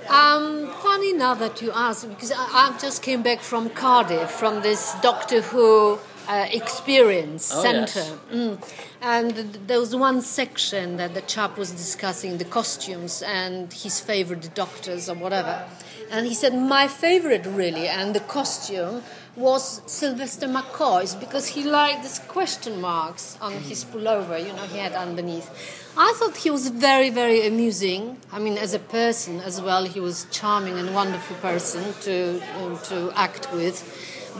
Um, 0.08 0.68
funny 0.82 1.12
now 1.14 1.34
that 1.34 1.62
you 1.62 1.72
ask, 1.72 2.08
because 2.08 2.30
I, 2.30 2.36
I, 2.36 2.78
just 2.78 3.02
came 3.02 3.22
back 3.22 3.40
from 3.40 3.70
Cardiff, 3.70 4.30
from 4.30 4.62
this 4.62 4.94
Doctor 5.00 5.40
Who 5.40 5.98
uh, 6.28 6.46
experience 6.52 7.50
oh, 7.52 7.62
center. 7.62 8.00
Yes. 8.00 8.18
Mm. 8.32 8.80
And 9.02 9.30
there 9.66 9.80
was 9.80 9.94
one 9.94 10.20
section 10.22 10.96
that 10.96 11.14
the 11.14 11.20
chap 11.22 11.58
was 11.58 11.70
discussing 11.70 12.38
the 12.38 12.44
costumes 12.44 13.22
and 13.22 13.72
his 13.72 14.00
favorite 14.00 14.54
doctors 14.54 15.08
or 15.08 15.16
whatever. 15.16 15.66
And 16.10 16.26
he 16.26 16.34
said, 16.34 16.54
My 16.54 16.88
favorite, 16.88 17.46
really, 17.46 17.88
and 17.88 18.14
the 18.14 18.20
costume 18.20 19.02
was 19.36 19.82
Sylvester 19.86 20.46
McCoy's 20.46 21.14
because 21.14 21.48
he 21.48 21.64
liked 21.64 22.02
these 22.02 22.20
question 22.20 22.80
marks 22.80 23.36
on 23.40 23.52
his 23.52 23.84
pullover, 23.84 24.38
you 24.38 24.52
know, 24.52 24.62
he 24.62 24.78
had 24.78 24.92
underneath. 24.92 25.50
I 25.96 26.12
thought 26.16 26.36
he 26.36 26.50
was 26.50 26.68
very, 26.68 27.10
very 27.10 27.46
amusing. 27.46 28.18
I 28.32 28.38
mean, 28.38 28.56
as 28.58 28.74
a 28.74 28.78
person 28.78 29.40
as 29.40 29.60
well, 29.60 29.84
he 29.84 30.00
was 30.00 30.26
charming 30.30 30.78
and 30.78 30.94
wonderful 30.94 31.36
person 31.36 31.94
to 32.02 32.40
um, 32.58 32.78
to 32.90 33.12
act 33.16 33.52
with. 33.52 33.76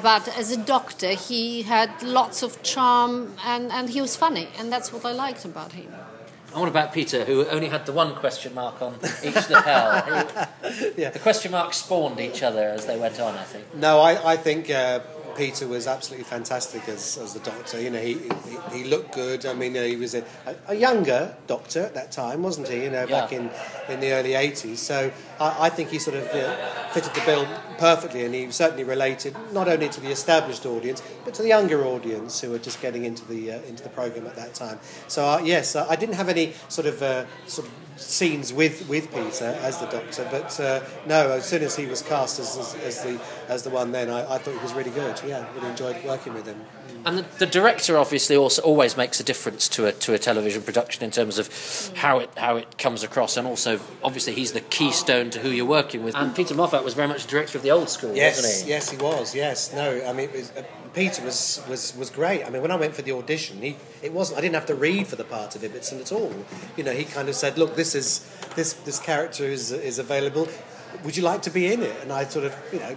But 0.03 0.27
as 0.37 0.51
a 0.51 0.57
doctor, 0.57 1.11
he 1.11 1.63
had 1.63 2.03
lots 2.03 2.43
of 2.43 2.63
charm 2.63 3.35
and, 3.45 3.71
and 3.71 3.89
he 3.89 4.01
was 4.01 4.17
funny, 4.17 4.49
and 4.59 4.73
that's 4.73 4.93
what 4.93 5.05
I 5.05 5.13
liked 5.13 5.45
about 5.45 5.73
him. 5.73 5.93
And 6.55 6.61
what 6.61 6.69
about 6.69 6.93
Peter, 6.93 7.25
who 7.25 7.45
only 7.49 7.69
had 7.69 7.85
the 7.85 7.93
one 7.93 8.15
question 8.15 8.55
mark 8.55 8.81
on 8.81 8.95
each 9.25 9.51
lapel? 9.51 10.07
yeah. 10.97 11.11
The 11.11 11.19
question 11.19 11.51
marks 11.51 11.79
spawned 11.79 12.21
each 12.21 12.45
other 12.45 12.69
as 12.69 12.87
they 12.87 12.97
went 12.97 13.19
on, 13.19 13.35
I 13.35 13.43
think. 13.43 13.75
No, 13.75 13.99
I, 13.99 14.35
I 14.35 14.37
think 14.37 14.71
uh, 14.71 15.01
Peter 15.37 15.67
was 15.67 15.89
absolutely 15.89 16.23
fantastic 16.23 16.89
as, 16.89 17.19
as 17.19 17.35
the 17.35 17.41
doctor. 17.41 17.81
You 17.81 17.91
know, 17.91 18.01
he, 18.01 18.15
he, 18.15 18.79
he 18.79 18.85
looked 18.85 19.17
good. 19.17 19.47
I 19.47 19.55
mean, 19.55 19.75
he 19.75 19.97
was 19.97 20.15
a, 20.15 20.25
a, 20.69 20.77
younger 20.77 21.35
doctor 21.49 21.81
at 21.81 21.95
that 21.95 22.13
time, 22.13 22.45
wasn't 22.45 22.69
he? 22.69 22.85
You 22.85 22.91
know, 22.91 23.07
back 23.09 23.33
yeah. 23.33 23.39
in, 23.89 23.95
in 23.95 23.99
the 23.99 24.13
early 24.13 24.31
80s. 24.31 24.77
So 24.77 25.11
I, 25.41 25.67
I 25.67 25.69
think 25.71 25.91
he 25.91 25.99
sort 25.99 26.17
of 26.17 26.29
uh, 26.29 26.57
fitted 26.91 27.15
the 27.15 27.23
bill 27.27 27.49
perfectly 27.79 28.25
and 28.25 28.35
he 28.35 28.51
certainly 28.51 28.85
related 28.85 29.37
not 29.53 29.69
only 29.69 29.89
to 29.89 30.01
the 30.01 30.11
established 30.11 30.67
audience, 30.67 31.03
but 31.25 31.35
to 31.35 31.43
the 31.43 31.49
younger 31.49 31.85
audience 31.85 32.41
who 32.41 32.51
were 32.51 32.59
just 32.59 32.81
getting 32.81 33.05
into 33.05 33.25
the, 33.27 33.53
uh, 33.53 33.63
into 33.63 33.83
the 33.83 33.89
programme 33.89 34.27
at 34.27 34.37
that 34.37 34.55
time. 34.55 34.79
So, 35.09 35.25
uh, 35.25 35.41
yes, 35.45 35.77
I 35.77 35.97
didn't 35.97 36.15
have 36.17 36.29
any 36.29 36.55
sort 36.69 36.87
of, 36.87 37.03
uh, 37.03 37.25
sort 37.47 37.67
of 37.69 37.75
scenes 37.97 38.53
with, 38.53 38.89
with 38.89 39.13
Peter 39.13 39.57
as 39.63 39.79
the 39.79 39.87
Doctor, 39.87 40.27
but 40.31 40.59
uh, 40.61 40.81
no, 41.07 41.33
as 41.33 41.45
soon 41.45 41.63
as 41.63 41.77
he 41.77 41.87
was 41.87 42.03
cast 42.03 42.39
as, 42.39 42.57
as, 42.57 42.75
as 42.77 43.03
the 43.03 43.21
as 43.49 43.63
the 43.63 43.71
one, 43.71 43.93
then 43.93 44.11
I, 44.11 44.35
I, 44.35 44.39
thought 44.39 44.55
he 44.55 44.61
was 44.61 44.73
really 44.73 44.91
good. 44.91 45.21
Yeah, 45.27 45.47
really 45.55 45.69
enjoyed 45.69 46.03
working 46.05 46.35
with 46.35 46.47
him. 46.47 46.61
And 47.05 47.19
the, 47.19 47.27
the, 47.39 47.47
director 47.47 47.99
obviously 47.99 48.37
also 48.37 48.63
always 48.63 48.97
makes 48.97 49.21
a 49.21 49.25
difference 49.25 49.69
to 49.71 49.87
a 49.87 49.93
to 49.93 50.15
a 50.15 50.19
television 50.19 50.63
production 50.63 51.05
in 51.05 51.11
terms 51.11 51.39
of 51.39 51.93
how 51.97 52.19
it 52.19 52.31
how 52.37 52.57
it 52.57 52.79
comes 52.79 53.03
across, 53.03 53.37
and 53.37 53.47
also 53.47 53.81
obviously 54.03 54.33
he's 54.33 54.53
the 54.53 54.61
keystone 54.61 55.31
to 55.31 55.41
who 55.41 55.51
you're 55.51 55.67
working 55.67 56.03
with. 56.03 56.15
And 56.15 56.35
Peter 56.35 56.55
Moffatt 56.55 56.85
was 56.85 56.95
very 56.95 57.09
much 57.09 57.25
the 57.25 57.31
director 57.31 57.59
of 57.59 57.64
the 57.65 57.73
old 57.73 57.89
school, 57.91 58.15
yes, 58.15 58.37
wasn't 58.37 58.65
he? 58.65 58.71
Yes, 58.71 58.91
he 58.91 58.97
was. 58.97 59.35
Yes, 59.35 59.73
no, 59.75 60.05
I 60.07 60.13
mean. 60.13 60.31
Was, 60.33 60.51
uh, 60.57 60.63
Peter 60.95 61.25
was, 61.25 61.61
was, 61.69 61.97
was 61.97 62.09
great. 62.09 62.45
I 62.45 62.51
mean, 62.51 62.63
when 62.63 62.71
I 62.71 62.77
went 62.77 62.95
for 62.95 63.03
the 63.03 63.11
audition, 63.11 63.61
he, 63.61 63.77
it 64.01 64.13
wasn't. 64.13 64.39
I 64.39 64.41
didn't 64.41 64.55
have 64.55 64.67
to 64.67 64.77
read 64.77 65.09
for 65.09 65.17
the 65.17 65.25
part 65.25 65.57
of 65.57 65.63
Ibbotson 65.63 66.01
at 66.01 66.13
all. 66.13 66.33
You 66.77 66.85
know, 66.85 66.93
he 66.93 67.05
kind 67.05 67.29
of 67.29 67.35
said, 67.35 67.59
"Look, 67.59 67.75
this 67.75 67.97
is 67.97 68.25
this 68.55 68.75
this 68.75 69.01
character 69.01 69.45
is 69.45 69.73
is 69.73 69.99
available. 69.99 70.47
Would 71.03 71.17
you 71.17 71.25
like 71.25 71.43
to 71.43 71.51
be 71.51 71.73
in 71.73 71.83
it?" 71.83 71.97
And 72.03 72.13
I 72.13 72.25
sort 72.25 72.45
of, 72.45 72.55
you 72.73 72.79
know, 72.79 72.97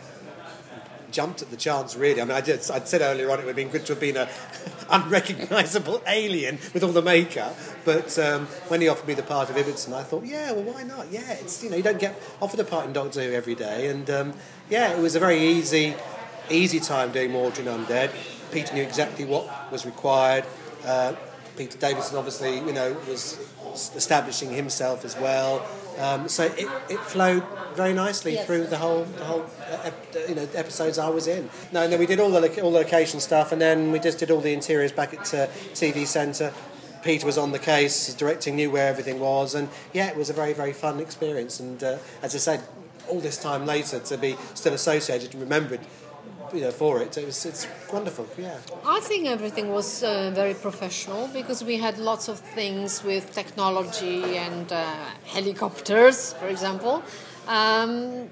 jumped 1.17 1.41
at 1.41 1.49
the 1.49 1.57
chance. 1.57 1.95
Really, 1.95 2.21
I 2.21 2.25
mean, 2.25 2.37
I 2.37 2.41
did. 2.41 2.59
I'd 2.69 2.87
said 2.87 3.01
earlier 3.01 3.31
on 3.31 3.39
it 3.39 3.45
would 3.45 3.47
have 3.47 3.55
been 3.55 3.69
good 3.69 3.87
to 3.87 3.93
have 3.93 3.99
been 3.99 4.17
a 4.17 4.29
unrecognisable 4.91 6.03
alien 6.05 6.59
with 6.75 6.83
all 6.83 6.91
the 6.91 7.01
makeup. 7.01 7.57
But 7.83 8.19
um, 8.19 8.45
when 8.67 8.81
he 8.81 8.87
offered 8.87 9.07
me 9.07 9.15
the 9.15 9.23
part 9.23 9.49
of 9.49 9.55
Ibbotson, 9.55 9.93
I 9.93 10.03
thought, 10.03 10.25
yeah, 10.25 10.51
well, 10.51 10.75
why 10.75 10.83
not? 10.83 11.11
Yeah, 11.11 11.31
it's 11.31 11.63
you 11.63 11.71
know, 11.71 11.75
you 11.75 11.81
don't 11.81 11.99
get 11.99 12.21
offered 12.39 12.59
a 12.59 12.63
part 12.63 12.85
in 12.85 12.93
Doctor 12.93 13.23
Who 13.23 13.33
every 13.33 13.55
day, 13.55 13.87
and 13.87 14.07
um, 14.11 14.33
yeah, 14.69 14.95
it 14.95 15.01
was 15.01 15.15
a 15.15 15.19
very 15.19 15.39
easy 15.39 15.95
easy 16.51 16.79
time 16.79 17.11
doing 17.11 17.31
Mawdryn 17.31 17.65
Undead. 17.65 18.11
Peter 18.51 18.75
knew 18.75 18.83
exactly 18.83 19.25
what 19.25 19.71
was 19.71 19.87
required. 19.87 20.45
Uh, 20.85 21.13
Peter 21.57 21.79
Davison 21.79 22.15
obviously, 22.15 22.57
you 22.59 22.73
know, 22.73 22.95
was 23.09 23.39
establishing 23.95 24.51
himself 24.51 25.03
as 25.03 25.17
well. 25.17 25.65
Um, 25.97 26.29
so 26.29 26.45
it, 26.45 26.67
it 26.89 26.99
flowed 26.99 27.43
very 27.75 27.93
nicely 27.93 28.33
yes. 28.33 28.45
through 28.45 28.65
the 28.65 28.77
whole 28.77 29.03
the 29.03 29.25
whole 29.25 29.45
uh, 29.69 29.91
you 30.27 30.35
know 30.35 30.47
episodes 30.53 30.97
I 30.97 31.09
was 31.09 31.27
in. 31.27 31.49
No, 31.71 31.83
and 31.83 31.91
then 31.91 31.99
we 31.99 32.05
did 32.05 32.19
all 32.19 32.29
the 32.29 32.61
all 32.61 32.71
the 32.71 32.79
location 32.79 33.19
stuff, 33.19 33.51
and 33.51 33.61
then 33.61 33.91
we 33.91 33.99
just 33.99 34.19
did 34.19 34.31
all 34.31 34.41
the 34.41 34.53
interiors 34.53 34.91
back 34.91 35.13
at 35.13 35.33
uh, 35.33 35.47
TV 35.73 36.05
Centre. 36.05 36.53
Peter 37.03 37.25
was 37.25 37.37
on 37.37 37.51
the 37.51 37.59
case, 37.59 38.13
directing, 38.15 38.55
knew 38.55 38.69
where 38.69 38.87
everything 38.87 39.19
was, 39.19 39.55
and 39.55 39.69
yeah, 39.93 40.07
it 40.07 40.15
was 40.15 40.29
a 40.29 40.33
very 40.33 40.53
very 40.53 40.73
fun 40.73 40.99
experience. 40.99 41.59
And 41.59 41.83
uh, 41.83 41.97
as 42.21 42.35
I 42.35 42.39
said, 42.39 42.63
all 43.09 43.19
this 43.19 43.37
time 43.37 43.65
later 43.65 43.99
to 43.99 44.17
be 44.17 44.35
still 44.53 44.73
associated 44.73 45.33
and 45.33 45.41
remembered 45.41 45.79
you 46.53 46.61
know, 46.61 46.71
for 46.71 47.01
it. 47.01 47.17
It 47.17 47.25
was, 47.25 47.45
it's 47.45 47.67
wonderful, 47.91 48.27
yeah. 48.37 48.57
I 48.85 48.99
think 49.01 49.27
everything 49.27 49.71
was 49.71 50.03
uh, 50.03 50.31
very 50.33 50.53
professional 50.53 51.27
because 51.29 51.63
we 51.63 51.77
had 51.77 51.97
lots 51.97 52.27
of 52.27 52.39
things 52.39 53.03
with 53.03 53.33
technology 53.33 54.37
and 54.37 54.71
uh, 54.71 54.93
helicopters, 55.25 56.33
for 56.33 56.47
example. 56.47 57.03
Um, 57.47 58.29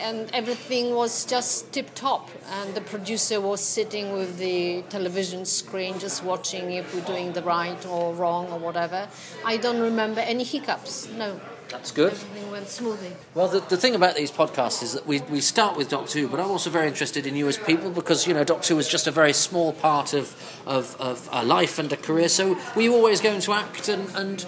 and 0.00 0.30
everything 0.32 0.94
was 0.94 1.24
just 1.24 1.72
tip 1.72 1.94
top. 1.94 2.30
And 2.52 2.74
the 2.74 2.80
producer 2.80 3.40
was 3.40 3.60
sitting 3.60 4.12
with 4.12 4.38
the 4.38 4.82
television 4.88 5.44
screen, 5.44 5.98
just 5.98 6.22
watching 6.24 6.72
if 6.72 6.94
we're 6.94 7.04
doing 7.04 7.32
the 7.32 7.42
right 7.42 7.84
or 7.86 8.14
wrong 8.14 8.50
or 8.52 8.58
whatever. 8.58 9.08
I 9.44 9.56
don't 9.56 9.80
remember 9.80 10.20
any 10.20 10.44
hiccups. 10.44 11.08
No. 11.08 11.40
That's 11.70 11.90
good. 11.90 12.12
Everything 12.12 12.50
went 12.50 12.68
smoothly. 12.68 13.12
Well, 13.34 13.48
the, 13.48 13.60
the 13.60 13.76
thing 13.76 13.94
about 13.94 14.16
these 14.16 14.30
podcasts 14.30 14.82
is 14.82 14.94
that 14.94 15.06
we, 15.06 15.20
we 15.22 15.40
start 15.40 15.76
with 15.76 15.90
Doctor 15.90 16.20
Who, 16.20 16.28
but 16.28 16.40
I'm 16.40 16.50
also 16.50 16.70
very 16.70 16.88
interested 16.88 17.26
in 17.26 17.36
you 17.36 17.46
as 17.48 17.58
people 17.58 17.90
because, 17.90 18.26
you 18.26 18.34
know, 18.34 18.44
Doctor 18.44 18.74
Who 18.74 18.80
is 18.80 18.88
just 18.88 19.06
a 19.06 19.10
very 19.10 19.32
small 19.32 19.72
part 19.74 20.14
of, 20.14 20.34
of, 20.66 20.98
of 21.00 21.28
a 21.30 21.44
life 21.44 21.78
and 21.78 21.92
a 21.92 21.96
career. 21.96 22.28
So 22.28 22.58
were 22.74 22.82
you 22.82 22.94
always 22.94 23.20
going 23.20 23.40
to 23.42 23.52
act? 23.52 23.88
And, 23.88 24.08
and 24.16 24.46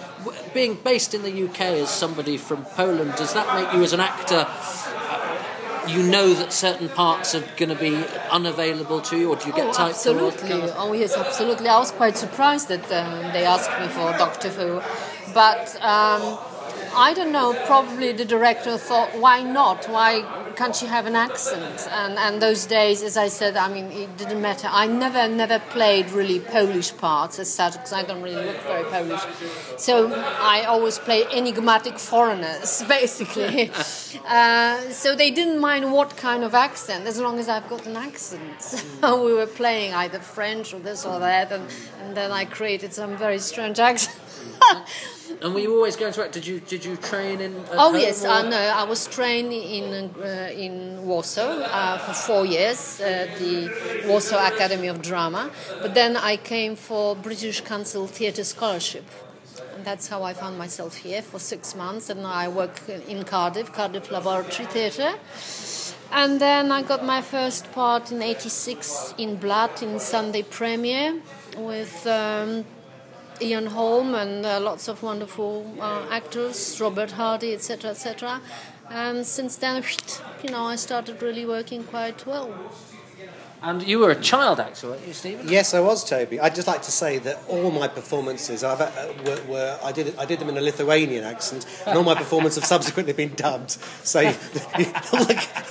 being 0.53 0.75
based 0.75 1.13
in 1.13 1.21
the 1.21 1.45
UK 1.47 1.61
as 1.61 1.89
somebody 1.89 2.37
from 2.37 2.65
Poland, 2.65 3.13
does 3.15 3.33
that 3.33 3.55
make 3.55 3.71
you 3.73 3.83
as 3.83 3.93
an 3.93 3.99
actor, 3.99 4.47
uh, 4.47 5.87
you 5.87 6.03
know 6.03 6.33
that 6.33 6.53
certain 6.53 6.89
parts 6.89 7.33
are 7.35 7.43
going 7.57 7.69
to 7.69 7.75
be 7.75 7.95
unavailable 8.31 9.01
to 9.01 9.17
you, 9.17 9.29
or 9.29 9.35
do 9.35 9.47
you 9.47 9.53
get 9.53 9.67
oh, 9.67 9.73
typed 9.73 9.97
for 9.97 10.09
absolutely. 10.09 10.71
Oh, 10.75 10.93
yes, 10.93 11.15
absolutely. 11.17 11.67
I 11.69 11.77
was 11.79 11.91
quite 11.91 12.17
surprised 12.17 12.67
that 12.69 12.83
um, 12.91 13.33
they 13.33 13.45
asked 13.45 13.71
me 13.79 13.87
for 13.87 14.11
Doctor 14.17 14.49
Who. 14.49 14.81
But 15.33 15.75
um, 15.81 16.37
I 16.93 17.13
don't 17.13 17.31
know, 17.31 17.53
probably 17.65 18.11
the 18.11 18.25
director 18.25 18.77
thought, 18.77 19.09
why 19.17 19.43
not? 19.43 19.85
Why 19.85 20.23
can't 20.55 20.75
she 20.75 20.87
have 20.87 21.05
an 21.05 21.15
accent? 21.15 21.87
And, 21.89 22.17
and 22.17 22.41
those 22.41 22.65
days, 22.65 23.01
as 23.01 23.15
I 23.15 23.29
said, 23.29 23.55
I 23.55 23.71
mean, 23.71 23.85
it 23.91 24.17
didn't 24.17 24.41
matter. 24.41 24.67
I 24.69 24.87
never, 24.87 25.27
never 25.27 25.59
played 25.59 26.11
really 26.11 26.39
Polish 26.39 26.95
parts 26.97 27.39
as 27.39 27.51
such, 27.53 27.73
because 27.73 27.93
I 27.93 28.03
don't 28.03 28.21
really 28.21 28.45
look 28.45 28.61
very 28.63 28.83
Polish. 28.83 29.21
So 29.77 30.13
I 30.13 30.65
always 30.67 30.99
play 30.99 31.25
enigmatic 31.31 31.97
foreigners, 31.97 32.83
basically. 32.87 33.71
uh, 34.27 34.81
so 34.89 35.15
they 35.15 35.31
didn't 35.31 35.59
mind 35.59 35.91
what 35.91 36.17
kind 36.17 36.43
of 36.43 36.53
accent, 36.53 37.07
as 37.07 37.19
long 37.19 37.39
as 37.39 37.47
I've 37.47 37.69
got 37.69 37.85
an 37.85 37.95
accent. 37.95 38.61
So 39.01 39.25
we 39.25 39.33
were 39.33 39.47
playing 39.47 39.93
either 39.93 40.19
French 40.19 40.73
or 40.75 40.79
this 40.79 41.05
or 41.05 41.19
that, 41.19 41.51
and, 41.51 41.63
and 42.01 42.15
then 42.15 42.31
I 42.31 42.45
created 42.45 42.93
some 42.93 43.17
very 43.17 43.39
strange 43.39 43.79
accent. 43.79 44.15
And 45.41 45.55
were 45.55 45.59
you 45.59 45.73
always 45.73 45.95
going 45.95 46.13
to 46.13 46.23
act? 46.23 46.33
Did 46.33 46.45
you 46.45 46.59
did 46.59 46.85
you 46.85 46.95
train 46.97 47.41
in? 47.41 47.65
Oh 47.71 47.95
yes, 47.95 48.23
I 48.23 48.47
know. 48.47 48.57
I 48.57 48.83
was 48.83 49.07
trained 49.07 49.51
in 49.51 50.11
uh, 50.21 50.51
in 50.53 51.03
Warsaw 51.03 51.63
uh, 51.63 51.97
for 51.97 52.13
four 52.13 52.45
years, 52.45 53.01
uh, 53.01 53.27
the 53.39 54.05
Warsaw 54.07 54.37
Academy 54.53 54.87
of 54.87 55.01
Drama. 55.01 55.49
But 55.81 55.95
then 55.95 56.15
I 56.15 56.37
came 56.37 56.75
for 56.75 57.15
British 57.15 57.61
Council 57.61 58.05
Theatre 58.05 58.43
Scholarship, 58.43 59.05
and 59.73 59.83
that's 59.83 60.09
how 60.09 60.21
I 60.21 60.33
found 60.33 60.59
myself 60.59 60.97
here 60.97 61.23
for 61.23 61.39
six 61.39 61.73
months. 61.73 62.11
And 62.11 62.27
I 62.27 62.47
work 62.47 62.79
in 63.07 63.23
Cardiff, 63.23 63.73
Cardiff 63.73 64.11
Laboratory 64.11 64.67
Theatre. 64.67 65.15
And 66.11 66.39
then 66.39 66.71
I 66.71 66.83
got 66.83 67.03
my 67.03 67.21
first 67.23 67.71
part 67.71 68.11
in 68.11 68.21
'86 68.21 69.15
in 69.17 69.37
Blood 69.37 69.81
in 69.81 69.99
Sunday 69.99 70.43
premiere 70.43 71.19
with. 71.57 72.05
Um, 72.05 72.63
Ian 73.41 73.67
Holm 73.67 74.13
and 74.13 74.45
uh, 74.45 74.59
lots 74.59 74.87
of 74.87 75.01
wonderful 75.01 75.65
uh, 75.79 76.05
actors, 76.11 76.79
Robert 76.79 77.11
Hardy, 77.11 77.53
etc., 77.53 77.91
etc. 77.91 78.39
And 78.89 79.25
since 79.25 79.55
then, 79.55 79.83
you 80.43 80.51
know, 80.51 80.65
I 80.65 80.75
started 80.75 81.21
really 81.21 81.45
working 81.45 81.83
quite 81.83 82.25
well. 82.25 82.53
And 83.63 83.87
you 83.87 83.99
were 83.99 84.09
a 84.09 84.19
child 84.19 84.59
actor, 84.59 84.89
weren't 84.89 85.05
you, 85.05 85.13
Stephen? 85.13 85.47
Yes, 85.47 85.75
I 85.75 85.81
was, 85.81 86.03
Toby. 86.03 86.39
I'd 86.39 86.55
just 86.55 86.67
like 86.67 86.81
to 86.81 86.91
say 86.91 87.19
that 87.19 87.43
all 87.47 87.69
my 87.69 87.87
performances 87.87 88.63
I've, 88.63 88.81
uh, 88.81 89.13
were, 89.23 89.41
were 89.47 89.79
I 89.83 89.91
did 89.91 90.17
I 90.17 90.25
did 90.25 90.39
them 90.39 90.49
in 90.49 90.57
a 90.57 90.61
Lithuanian 90.61 91.23
accent, 91.23 91.67
and 91.85 91.95
all 91.95 92.03
my 92.03 92.15
performances 92.15 92.63
have 92.63 92.67
subsequently 92.67 93.13
been 93.13 93.35
dubbed. 93.35 93.71
So 94.03 94.21
you, 94.21 94.33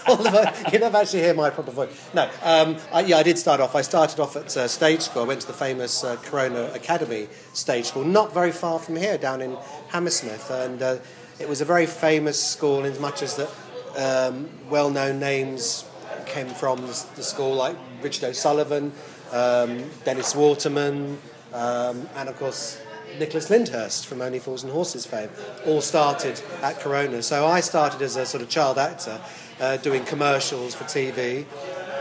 all 0.07 0.25
of, 0.25 0.73
you 0.73 0.79
never 0.79 0.99
actually 0.99 1.23
hear 1.23 1.35
my 1.35 1.51
proper 1.51 1.73
voice. 1.73 2.11
No, 2.15 2.31
um, 2.45 2.77
I, 2.93 3.01
yeah, 3.01 3.17
I 3.17 3.25
did 3.25 3.39
start 3.39 3.61
off. 3.61 3.75
I 3.75 3.83
started 3.83 4.21
off 4.21 4.37
at 4.37 4.57
uh, 4.57 4.69
stage 4.69 5.01
school. 5.01 5.25
I 5.25 5.27
went 5.27 5.41
to 5.41 5.49
the 5.49 5.53
famous 5.53 6.05
uh, 6.05 6.15
Corona 6.23 6.71
Academy 6.73 7.27
stage 7.55 7.87
school, 7.87 8.05
not 8.05 8.33
very 8.33 8.53
far 8.53 8.79
from 8.79 8.95
here, 8.95 9.19
down 9.19 9.43
in 9.43 9.57
Hammersmith, 9.89 10.49
and 10.49 10.81
uh, 10.81 10.99
it 11.41 11.49
was 11.49 11.61
a 11.61 11.65
very 11.65 11.87
famous 11.87 12.41
school 12.41 12.85
in 12.85 12.93
as 12.93 13.01
much 13.01 13.21
as 13.21 13.35
that 13.35 13.51
um, 13.97 14.49
well-known 14.69 15.19
names 15.19 15.90
came 16.31 16.49
from 16.49 16.81
the, 16.81 17.07
the 17.17 17.23
school, 17.23 17.55
like 17.55 17.77
Richard 18.03 18.25
O'Sullivan, 18.25 18.93
um, 19.33 19.85
Dennis 20.05 20.35
Waterman, 20.35 21.19
um, 21.53 22.09
and 22.17 22.29
of 22.29 22.37
course 22.39 22.81
Nicholas 23.19 23.51
Lyndhurst 23.51 24.07
from 24.07 24.23
Only 24.23 24.39
Fools 24.39 24.63
and 24.63 24.73
Horses 24.73 25.05
fame, 25.05 25.31
all 25.67 25.81
started 25.81 26.41
at 26.63 26.79
Corona. 26.81 27.23
So 27.23 27.47
I 27.47 27.61
started 27.61 28.01
as 28.03 28.17
a 28.17 28.25
sort 28.25 28.43
of 28.43 28.49
child 28.49 28.79
actor, 28.79 29.21
uh, 29.61 29.77
doing 29.79 30.05
commercials 30.05 30.75
for 30.75 30.85
TV. 30.85 31.45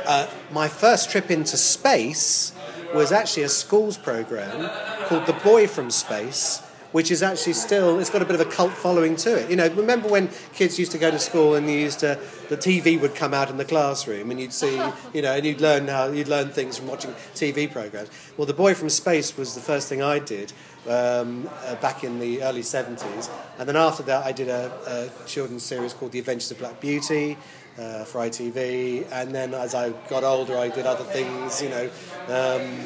Uh, 0.05 0.27
my 0.51 0.67
first 0.67 1.09
trip 1.11 1.29
into 1.31 1.57
space 1.57 2.53
was 2.93 3.11
actually 3.11 3.43
a 3.43 3.49
schools 3.49 3.97
program 3.97 4.69
called 5.07 5.25
The 5.25 5.33
Boy 5.33 5.67
from 5.67 5.91
Space, 5.91 6.61
which 6.91 7.11
is 7.11 7.21
actually 7.21 7.53
still 7.53 7.99
it's 7.99 8.09
got 8.09 8.21
a 8.21 8.25
bit 8.25 8.39
of 8.39 8.41
a 8.41 8.49
cult 8.49 8.71
following 8.71 9.15
to 9.17 9.37
it. 9.37 9.49
You 9.49 9.55
know, 9.55 9.67
remember 9.69 10.07
when 10.07 10.29
kids 10.53 10.79
used 10.79 10.91
to 10.93 10.97
go 10.97 11.11
to 11.11 11.19
school 11.19 11.55
and 11.55 11.69
you 11.69 11.77
used 11.77 11.99
to 11.99 12.19
the 12.49 12.57
TV 12.57 12.99
would 12.99 13.15
come 13.15 13.33
out 13.33 13.49
in 13.49 13.57
the 13.57 13.65
classroom 13.65 14.31
and 14.31 14.39
you'd 14.39 14.53
see, 14.53 14.75
you 15.13 15.21
know, 15.21 15.33
and 15.33 15.45
you'd 15.45 15.61
learn 15.61 15.87
how 15.87 16.07
you'd 16.07 16.27
learn 16.27 16.49
things 16.49 16.77
from 16.77 16.87
watching 16.87 17.11
TV 17.33 17.71
programs. 17.71 18.09
Well, 18.37 18.47
The 18.47 18.53
Boy 18.53 18.73
from 18.73 18.89
Space 18.89 19.37
was 19.37 19.55
the 19.55 19.61
first 19.61 19.87
thing 19.87 20.01
I 20.01 20.19
did 20.19 20.51
um, 20.87 21.49
uh, 21.65 21.75
back 21.75 22.03
in 22.03 22.19
the 22.19 22.41
early 22.41 22.61
70s, 22.61 23.29
and 23.57 23.67
then 23.67 23.75
after 23.75 24.03
that 24.03 24.25
I 24.25 24.31
did 24.31 24.49
a, 24.49 24.71
a 24.87 25.27
children's 25.27 25.63
series 25.63 25.93
called 25.93 26.11
The 26.11 26.19
Adventures 26.19 26.51
of 26.51 26.59
Black 26.59 26.79
Beauty. 26.79 27.37
Uh, 27.79 28.03
for 28.03 28.19
ITV, 28.19 29.07
and 29.09 29.33
then 29.33 29.53
as 29.53 29.73
I 29.73 29.91
got 30.09 30.25
older, 30.25 30.57
I 30.57 30.67
did 30.67 30.85
other 30.85 31.05
things. 31.05 31.61
You 31.61 31.69
know, 31.69 31.89
um, 32.27 32.77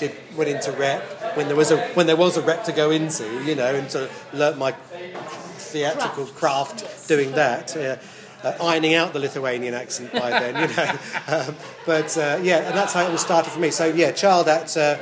did 0.00 0.16
went 0.36 0.50
into 0.50 0.72
rep 0.72 1.02
when 1.36 1.46
there 1.46 1.54
was 1.54 1.70
a 1.70 1.78
when 1.90 2.08
there 2.08 2.16
was 2.16 2.36
a 2.36 2.42
rep 2.42 2.64
to 2.64 2.72
go 2.72 2.90
into, 2.90 3.22
you 3.44 3.54
know, 3.54 3.72
and 3.72 3.88
to 3.90 4.10
learn 4.32 4.58
my 4.58 4.72
theatrical 4.72 6.26
craft 6.26 7.06
doing 7.06 7.32
that. 7.32 7.74
Yeah. 7.76 8.00
Uh, 8.42 8.56
ironing 8.60 8.94
out 8.94 9.12
the 9.12 9.18
Lithuanian 9.18 9.74
accent 9.74 10.12
by 10.12 10.30
then, 10.30 10.68
you 10.68 10.76
know. 10.76 10.98
Um, 11.28 11.56
but 11.86 12.16
uh, 12.18 12.38
yeah, 12.42 12.58
and 12.58 12.76
that's 12.76 12.92
how 12.94 13.06
it 13.06 13.10
all 13.10 13.18
started 13.18 13.50
for 13.50 13.60
me. 13.60 13.70
So 13.70 13.86
yeah, 13.86 14.10
child 14.10 14.48
actor, 14.48 14.98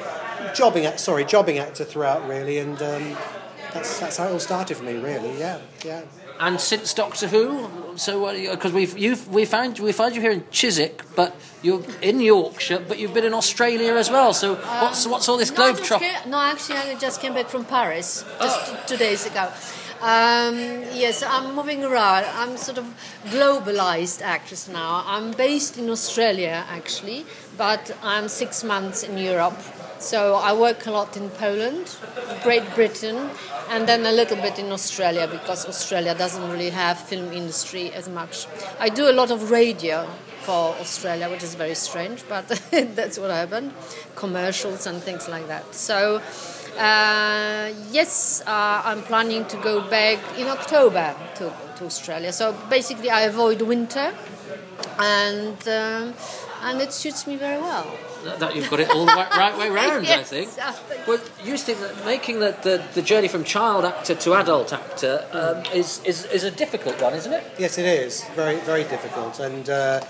jobbing 0.54 0.86
act, 0.86 1.00
sorry, 1.00 1.24
jobbing 1.24 1.58
actor 1.58 1.84
throughout 1.84 2.28
really, 2.28 2.58
and 2.58 2.80
um, 2.82 3.16
that's 3.72 4.00
that's 4.00 4.16
how 4.18 4.28
it 4.28 4.32
all 4.32 4.38
started 4.38 4.76
for 4.76 4.84
me, 4.84 4.94
really. 4.94 5.38
Yeah, 5.38 5.60
yeah. 5.84 6.02
And 6.40 6.60
since 6.60 6.92
Doctor 6.94 7.28
Who, 7.28 7.70
so 7.96 8.12
because 8.50 8.72
we've 8.72 8.98
you've 8.98 9.28
we 9.28 9.44
found 9.44 9.78
we 9.78 9.92
found 9.92 10.16
you 10.16 10.20
here 10.20 10.32
in 10.32 10.44
Chiswick, 10.50 11.02
but 11.14 11.34
you're 11.62 11.82
in 12.02 12.20
Yorkshire, 12.20 12.80
but 12.88 12.98
you've 12.98 13.14
been 13.14 13.24
in 13.24 13.34
Australia 13.34 13.94
as 13.94 14.10
well. 14.10 14.34
So 14.34 14.56
what's 14.56 15.06
what's 15.06 15.28
all 15.28 15.36
this 15.36 15.50
No, 15.50 15.56
globe 15.56 15.78
trot? 15.84 16.02
no, 16.26 16.38
actually, 16.40 16.78
I 16.78 16.94
just 16.96 17.20
came 17.20 17.34
back 17.34 17.48
from 17.48 17.64
Paris 17.64 18.24
just 18.40 18.66
t- 18.66 18.76
two 18.88 18.96
days 18.96 19.26
ago. 19.26 19.48
Um, 20.02 20.56
yes, 20.92 21.22
I'm 21.22 21.54
moving 21.54 21.84
around. 21.84 22.24
I'm 22.34 22.56
sort 22.56 22.78
of 22.78 22.84
globalized 23.26 24.20
actress 24.22 24.68
now. 24.68 25.04
I'm 25.06 25.30
based 25.32 25.78
in 25.78 25.88
Australia 25.88 26.64
actually, 26.68 27.24
but 27.56 27.96
I'm 28.02 28.28
six 28.28 28.64
months 28.64 29.02
in 29.04 29.16
Europe. 29.18 29.58
So 30.00 30.34
I 30.34 30.52
work 30.52 30.84
a 30.86 30.90
lot 30.90 31.16
in 31.16 31.30
Poland, 31.30 31.96
Great 32.42 32.66
Britain, 32.74 33.30
and 33.70 33.88
then 33.88 34.06
a 34.06 34.12
little 34.12 34.36
bit 34.36 34.58
in 34.58 34.70
Australia 34.72 35.26
because 35.26 35.66
Australia 35.66 36.14
doesn't 36.14 36.50
really 36.50 36.70
have 36.70 36.98
film 36.98 37.32
industry 37.32 37.92
as 37.92 38.08
much. 38.08 38.46
I 38.78 38.88
do 38.88 39.08
a 39.08 39.12
lot 39.12 39.30
of 39.30 39.50
radio 39.50 40.06
for 40.42 40.74
Australia, 40.80 41.28
which 41.30 41.42
is 41.42 41.54
very 41.54 41.74
strange, 41.74 42.22
but 42.28 42.46
that's 42.70 43.18
what 43.18 43.30
happened. 43.30 43.72
Commercials 44.14 44.86
and 44.86 45.02
things 45.02 45.28
like 45.28 45.46
that. 45.48 45.74
So, 45.74 46.20
uh, 46.78 47.72
yes, 47.90 48.42
uh, 48.46 48.82
I'm 48.84 49.02
planning 49.02 49.46
to 49.46 49.56
go 49.56 49.80
back 49.88 50.18
in 50.38 50.48
October 50.48 51.14
to, 51.36 51.52
to 51.76 51.84
Australia. 51.84 52.32
So 52.32 52.52
basically, 52.68 53.10
I 53.10 53.22
avoid 53.22 53.62
winter, 53.62 54.12
and 54.98 55.56
um, 55.68 56.14
and 56.62 56.80
it 56.80 56.92
suits 56.92 57.26
me 57.26 57.36
very 57.36 57.60
well. 57.60 57.86
That 58.24 58.56
you've 58.56 58.70
got 58.70 58.80
it 58.80 58.90
all 58.90 59.06
the 59.06 59.12
right, 59.12 59.30
right 59.36 59.58
way 59.58 59.70
round, 59.70 60.06
I 60.06 60.10
Yes, 60.18 60.30
think. 60.30 60.48
I 60.58 60.72
think- 60.72 61.06
Well, 61.06 61.20
you 61.44 61.56
think 61.56 61.78
that 61.80 62.04
making 62.04 62.40
the, 62.40 62.56
the, 62.62 62.82
the 62.94 63.02
journey 63.02 63.28
from 63.28 63.44
child 63.44 63.84
actor 63.84 64.14
to 64.14 64.34
adult 64.34 64.72
actor 64.72 65.24
um, 65.32 65.62
is, 65.74 66.00
is 66.04 66.24
is 66.26 66.44
a 66.44 66.50
difficult 66.50 67.00
one, 67.00 67.14
isn't 67.14 67.32
it? 67.32 67.44
Yes, 67.58 67.78
it 67.78 67.86
is 67.86 68.24
very, 68.34 68.56
very 68.60 68.84
difficult, 68.84 69.40
and 69.40 69.68
uh, 69.68 70.00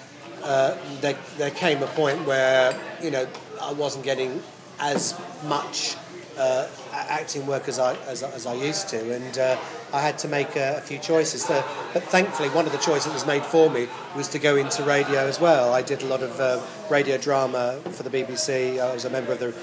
uh, 0.43 0.77
there, 1.01 1.17
there 1.39 1.51
came 1.51 1.83
a 1.83 1.87
point 1.89 2.25
where 2.27 2.75
you 3.03 3.11
know 3.11 3.27
I 3.61 3.73
wasn't 3.73 4.05
getting 4.05 4.43
as 4.81 5.15
much 5.47 5.97
uh, 6.39 6.69
acting 6.93 7.47
work 7.47 7.69
as 7.69 7.79
I 7.79 7.95
as, 8.07 8.23
as 8.23 8.47
I 8.47 8.55
used 8.55 8.89
to, 8.89 9.15
and 9.15 9.39
uh, 9.39 9.57
I 9.93 10.01
had 10.01 10.19
to 10.19 10.29
make 10.29 10.57
a, 10.57 10.77
a 10.79 10.81
few 10.81 10.99
choices. 10.99 11.45
So, 11.45 11.65
but 11.93 12.03
thankfully, 12.05 12.49
one 12.51 12.67
of 12.67 12.73
the 12.73 12.79
choices 12.79 13.07
that 13.07 13.15
was 13.15 13.27
made 13.27 13.45
for 13.45 13.71
me 13.71 13.89
was 14.17 14.29
to 14.29 14.39
go 14.39 14.57
into 14.57 14.83
radio 14.85 15.21
as 15.21 15.41
well. 15.41 15.73
I 15.73 15.83
did 15.83 16.03
a 16.03 16.07
lot 16.07 16.23
of 16.23 16.39
uh, 16.41 16.61
radio 16.91 17.17
drama 17.19 17.81
for 17.91 18.03
the 18.03 18.11
BBC. 18.11 18.81
I 18.81 18.93
was 18.93 19.05
a 19.05 19.11
member 19.11 19.33
of 19.33 19.39
the 19.39 19.55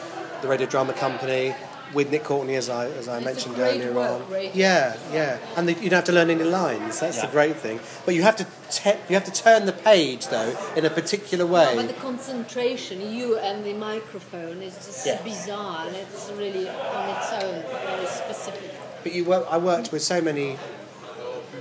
the 0.41 0.47
radio 0.47 0.67
drama 0.67 0.93
company. 0.93 1.53
With 1.93 2.09
Nick 2.09 2.23
Courtney, 2.23 2.55
as 2.55 2.69
I 2.69 2.85
as 2.85 3.07
I 3.09 3.17
It's 3.17 3.23
a 3.23 3.25
mentioned 3.25 3.55
great 3.55 3.75
earlier 3.81 3.91
work, 3.91 4.21
on, 4.23 4.29
radio. 4.31 4.51
yeah, 4.53 4.95
yeah, 5.11 5.37
and 5.57 5.67
the, 5.67 5.73
you 5.73 5.89
don't 5.89 5.97
have 5.97 6.03
to 6.05 6.11
learn 6.13 6.29
any 6.29 6.45
lines. 6.45 7.01
That's 7.01 7.17
Yeah. 7.17 7.25
the 7.25 7.31
great 7.33 7.57
thing. 7.57 7.81
But 8.05 8.15
you 8.15 8.21
have 8.23 8.37
to 8.37 8.45
te- 8.69 8.99
you 9.09 9.15
have 9.15 9.25
to 9.25 9.31
turn 9.31 9.65
the 9.65 9.73
page 9.73 10.27
though 10.27 10.55
in 10.77 10.85
a 10.85 10.89
particular 10.89 11.45
way. 11.45 11.73
But 11.75 11.87
the 11.87 11.93
concentration, 12.09 13.13
you 13.13 13.37
and 13.37 13.65
the 13.65 13.73
microphone, 13.73 14.61
is 14.61 14.75
just 14.75 15.05
Yeah. 15.05 15.21
bizarre, 15.21 15.87
and 15.87 15.95
it's 15.97 16.29
really 16.37 16.69
on 16.69 17.09
its 17.09 17.29
own, 17.43 17.63
very 17.85 18.07
specific. 18.07 18.71
But 19.03 19.11
you 19.13 19.25
work, 19.25 19.45
I 19.49 19.57
worked 19.57 19.91
with 19.91 20.01
so 20.03 20.21
many 20.21 20.57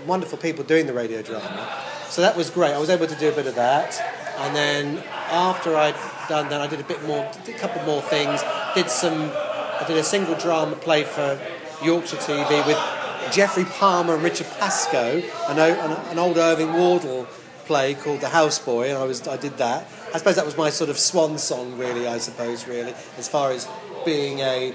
wonderful 0.06 0.38
people 0.38 0.62
doing 0.64 0.86
the 0.86 0.92
radio 0.92 1.22
drama. 1.22 1.66
So 2.08 2.22
that 2.22 2.36
was 2.36 2.50
great. 2.50 2.72
I 2.72 2.78
was 2.78 2.90
able 2.90 3.06
to 3.06 3.14
do 3.16 3.28
a 3.28 3.32
bit 3.32 3.46
of 3.46 3.54
that, 3.56 4.00
and 4.38 4.54
then 4.54 5.02
after 5.30 5.76
I'd 5.76 5.94
done 6.28 6.48
that, 6.50 6.60
I 6.60 6.66
did 6.68 6.80
a 6.80 6.84
bit 6.84 7.02
more, 7.04 7.28
did 7.44 7.54
a 7.56 7.58
couple 7.58 7.82
more 7.82 8.02
things. 8.02 8.42
Did 8.74 8.88
some, 8.90 9.32
I 9.80 9.86
did 9.86 9.96
a 9.96 10.04
single 10.04 10.34
drama 10.34 10.76
play 10.76 11.04
for 11.04 11.40
Yorkshire 11.82 12.18
TV 12.18 12.66
with 12.66 13.32
Geoffrey 13.32 13.64
Palmer 13.64 14.14
and 14.14 14.22
Richard 14.22 14.46
Pasco, 14.58 15.22
an, 15.48 15.58
an, 15.58 15.90
an 16.10 16.18
old 16.18 16.36
Irving 16.36 16.74
Wardle 16.74 17.26
play 17.64 17.94
called 17.94 18.20
The 18.20 18.26
Houseboy, 18.26 18.90
and 18.90 18.98
I 18.98 19.04
was 19.04 19.26
I 19.26 19.38
did 19.38 19.56
that. 19.56 19.88
I 20.12 20.18
suppose 20.18 20.36
that 20.36 20.44
was 20.44 20.58
my 20.58 20.68
sort 20.68 20.90
of 20.90 20.98
swan 20.98 21.38
song, 21.38 21.78
really. 21.78 22.06
I 22.06 22.18
suppose, 22.18 22.68
really, 22.68 22.92
as 23.16 23.26
far 23.26 23.52
as 23.52 23.66
being 24.04 24.40
a 24.40 24.74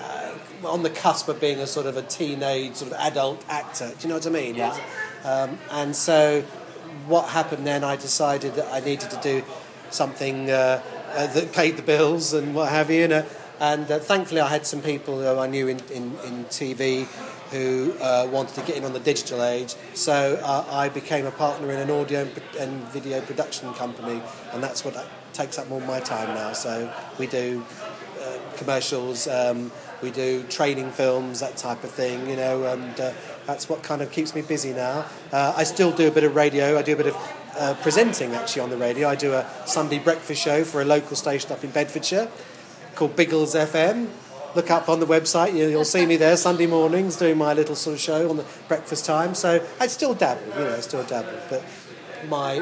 uh, 0.00 0.38
on 0.64 0.82
the 0.82 0.90
cusp 0.90 1.28
of 1.28 1.38
being 1.38 1.58
a 1.58 1.66
sort 1.66 1.84
of 1.84 1.98
a 1.98 2.02
teenage 2.02 2.76
sort 2.76 2.92
of 2.92 2.98
adult 2.98 3.44
actor. 3.50 3.88
Do 3.88 3.96
you 4.00 4.08
know 4.08 4.14
what 4.14 4.26
I 4.26 4.30
mean? 4.30 4.54
Yeah. 4.54 4.78
Um, 5.22 5.58
and 5.70 5.94
so, 5.94 6.40
what 7.06 7.28
happened 7.28 7.66
then? 7.66 7.84
I 7.84 7.96
decided 7.96 8.54
that 8.54 8.72
I 8.72 8.80
needed 8.80 9.10
to 9.10 9.20
do 9.20 9.44
something 9.90 10.50
uh, 10.50 10.82
uh, 11.12 11.26
that 11.26 11.52
paid 11.52 11.76
the 11.76 11.82
bills 11.82 12.32
and 12.32 12.54
what 12.54 12.70
have 12.70 12.90
you. 12.90 13.04
And, 13.04 13.26
and 13.60 13.90
uh, 13.90 13.98
thankfully, 13.98 14.40
I 14.40 14.48
had 14.48 14.66
some 14.66 14.82
people 14.82 15.20
who 15.20 15.38
I 15.40 15.46
knew 15.46 15.68
in, 15.68 15.80
in, 15.92 16.16
in 16.24 16.44
TV 16.46 17.06
who 17.50 17.94
uh, 18.00 18.28
wanted 18.30 18.54
to 18.54 18.60
get 18.62 18.76
in 18.76 18.84
on 18.84 18.92
the 18.92 19.00
digital 19.00 19.42
age. 19.42 19.74
So 19.94 20.38
uh, 20.42 20.66
I 20.70 20.88
became 20.88 21.26
a 21.26 21.30
partner 21.30 21.70
in 21.70 21.78
an 21.78 21.90
audio 21.90 22.28
and 22.58 22.82
video 22.88 23.20
production 23.20 23.72
company, 23.74 24.20
and 24.52 24.62
that's 24.62 24.84
what 24.84 24.94
that 24.94 25.06
takes 25.32 25.58
up 25.58 25.70
of 25.70 25.86
my 25.86 26.00
time 26.00 26.34
now. 26.34 26.52
So 26.52 26.92
we 27.18 27.26
do 27.26 27.64
uh, 28.20 28.38
commercials, 28.56 29.28
um, 29.28 29.70
we 30.02 30.10
do 30.10 30.42
training 30.44 30.90
films, 30.90 31.40
that 31.40 31.56
type 31.56 31.84
of 31.84 31.90
thing, 31.90 32.28
you 32.28 32.36
know, 32.36 32.64
and 32.64 33.00
uh, 33.00 33.12
that's 33.46 33.68
what 33.68 33.82
kind 33.82 34.02
of 34.02 34.10
keeps 34.10 34.34
me 34.34 34.42
busy 34.42 34.72
now. 34.72 35.06
Uh, 35.32 35.54
I 35.56 35.64
still 35.64 35.92
do 35.92 36.08
a 36.08 36.10
bit 36.10 36.24
of 36.24 36.34
radio, 36.34 36.78
I 36.78 36.82
do 36.82 36.94
a 36.94 36.96
bit 36.96 37.06
of 37.06 37.16
uh, 37.58 37.74
presenting 37.80 38.34
actually 38.34 38.62
on 38.62 38.70
the 38.70 38.76
radio. 38.76 39.08
I 39.08 39.14
do 39.14 39.32
a 39.32 39.46
Sunday 39.66 39.98
breakfast 39.98 40.42
show 40.42 40.62
for 40.64 40.82
a 40.82 40.84
local 40.84 41.16
station 41.16 41.52
up 41.52 41.64
in 41.64 41.70
Bedfordshire 41.70 42.28
called 42.96 43.14
Biggles 43.14 43.54
FM 43.54 44.08
look 44.56 44.70
up 44.70 44.88
on 44.88 44.98
the 44.98 45.06
website. 45.06 45.54
You'll 45.54 45.84
see 45.84 46.06
me 46.06 46.16
there 46.16 46.36
Sunday 46.36 46.66
mornings 46.66 47.16
doing 47.16 47.36
my 47.36 47.52
little 47.52 47.76
sort 47.76 47.94
of 47.94 48.00
show 48.00 48.28
on 48.30 48.38
the 48.38 48.44
breakfast 48.66 49.04
time. 49.04 49.34
So 49.34 49.64
I 49.78 49.86
still 49.86 50.14
dabble, 50.14 50.46
you 50.58 50.64
know, 50.64 50.74
I 50.74 50.80
still 50.80 51.04
dabble. 51.04 51.38
But 51.50 51.62
my 52.28 52.58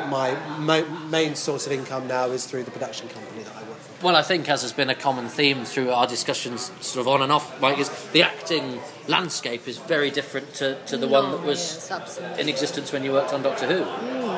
my 0.59 0.83
main 1.09 1.37
source 1.37 1.67
of 1.67 1.73
income 1.73 2.09
now 2.09 2.27
is 2.27 2.47
through 2.47 2.65
the 2.65 2.71
production 2.71 3.09
company 3.09 3.45
that 3.45 3.57
I 3.57 3.63
work 3.63 3.79
for. 3.79 4.07
Well, 4.07 4.17
I 4.17 4.23
think 4.23 4.49
as 4.49 4.63
has 4.63 4.73
been 4.73 4.91
a 4.91 4.95
common 4.95 5.29
theme 5.29 5.65
through 5.65 5.91
our 5.91 6.07
discussions, 6.07 6.73
sort 6.81 7.07
of 7.07 7.09
on 7.09 7.23
and 7.23 7.33
off, 7.33 7.59
Mike, 7.61 7.79
is 7.79 7.89
the 8.13 8.23
acting 8.23 8.81
landscape 9.07 9.67
is 9.69 9.79
very 9.79 10.11
different 10.11 10.53
to, 10.55 10.77
to 10.87 10.97
the 10.97 11.07
no, 11.07 11.13
one 11.13 11.31
that 11.31 11.43
was 11.43 11.89
yes, 11.89 12.19
in 12.39 12.49
existence 12.49 12.93
when 12.93 13.05
you 13.05 13.13
worked 13.13 13.33
on 13.33 13.43
Doctor 13.43 13.67
Who. 13.67 13.85
Mm. 13.85 14.34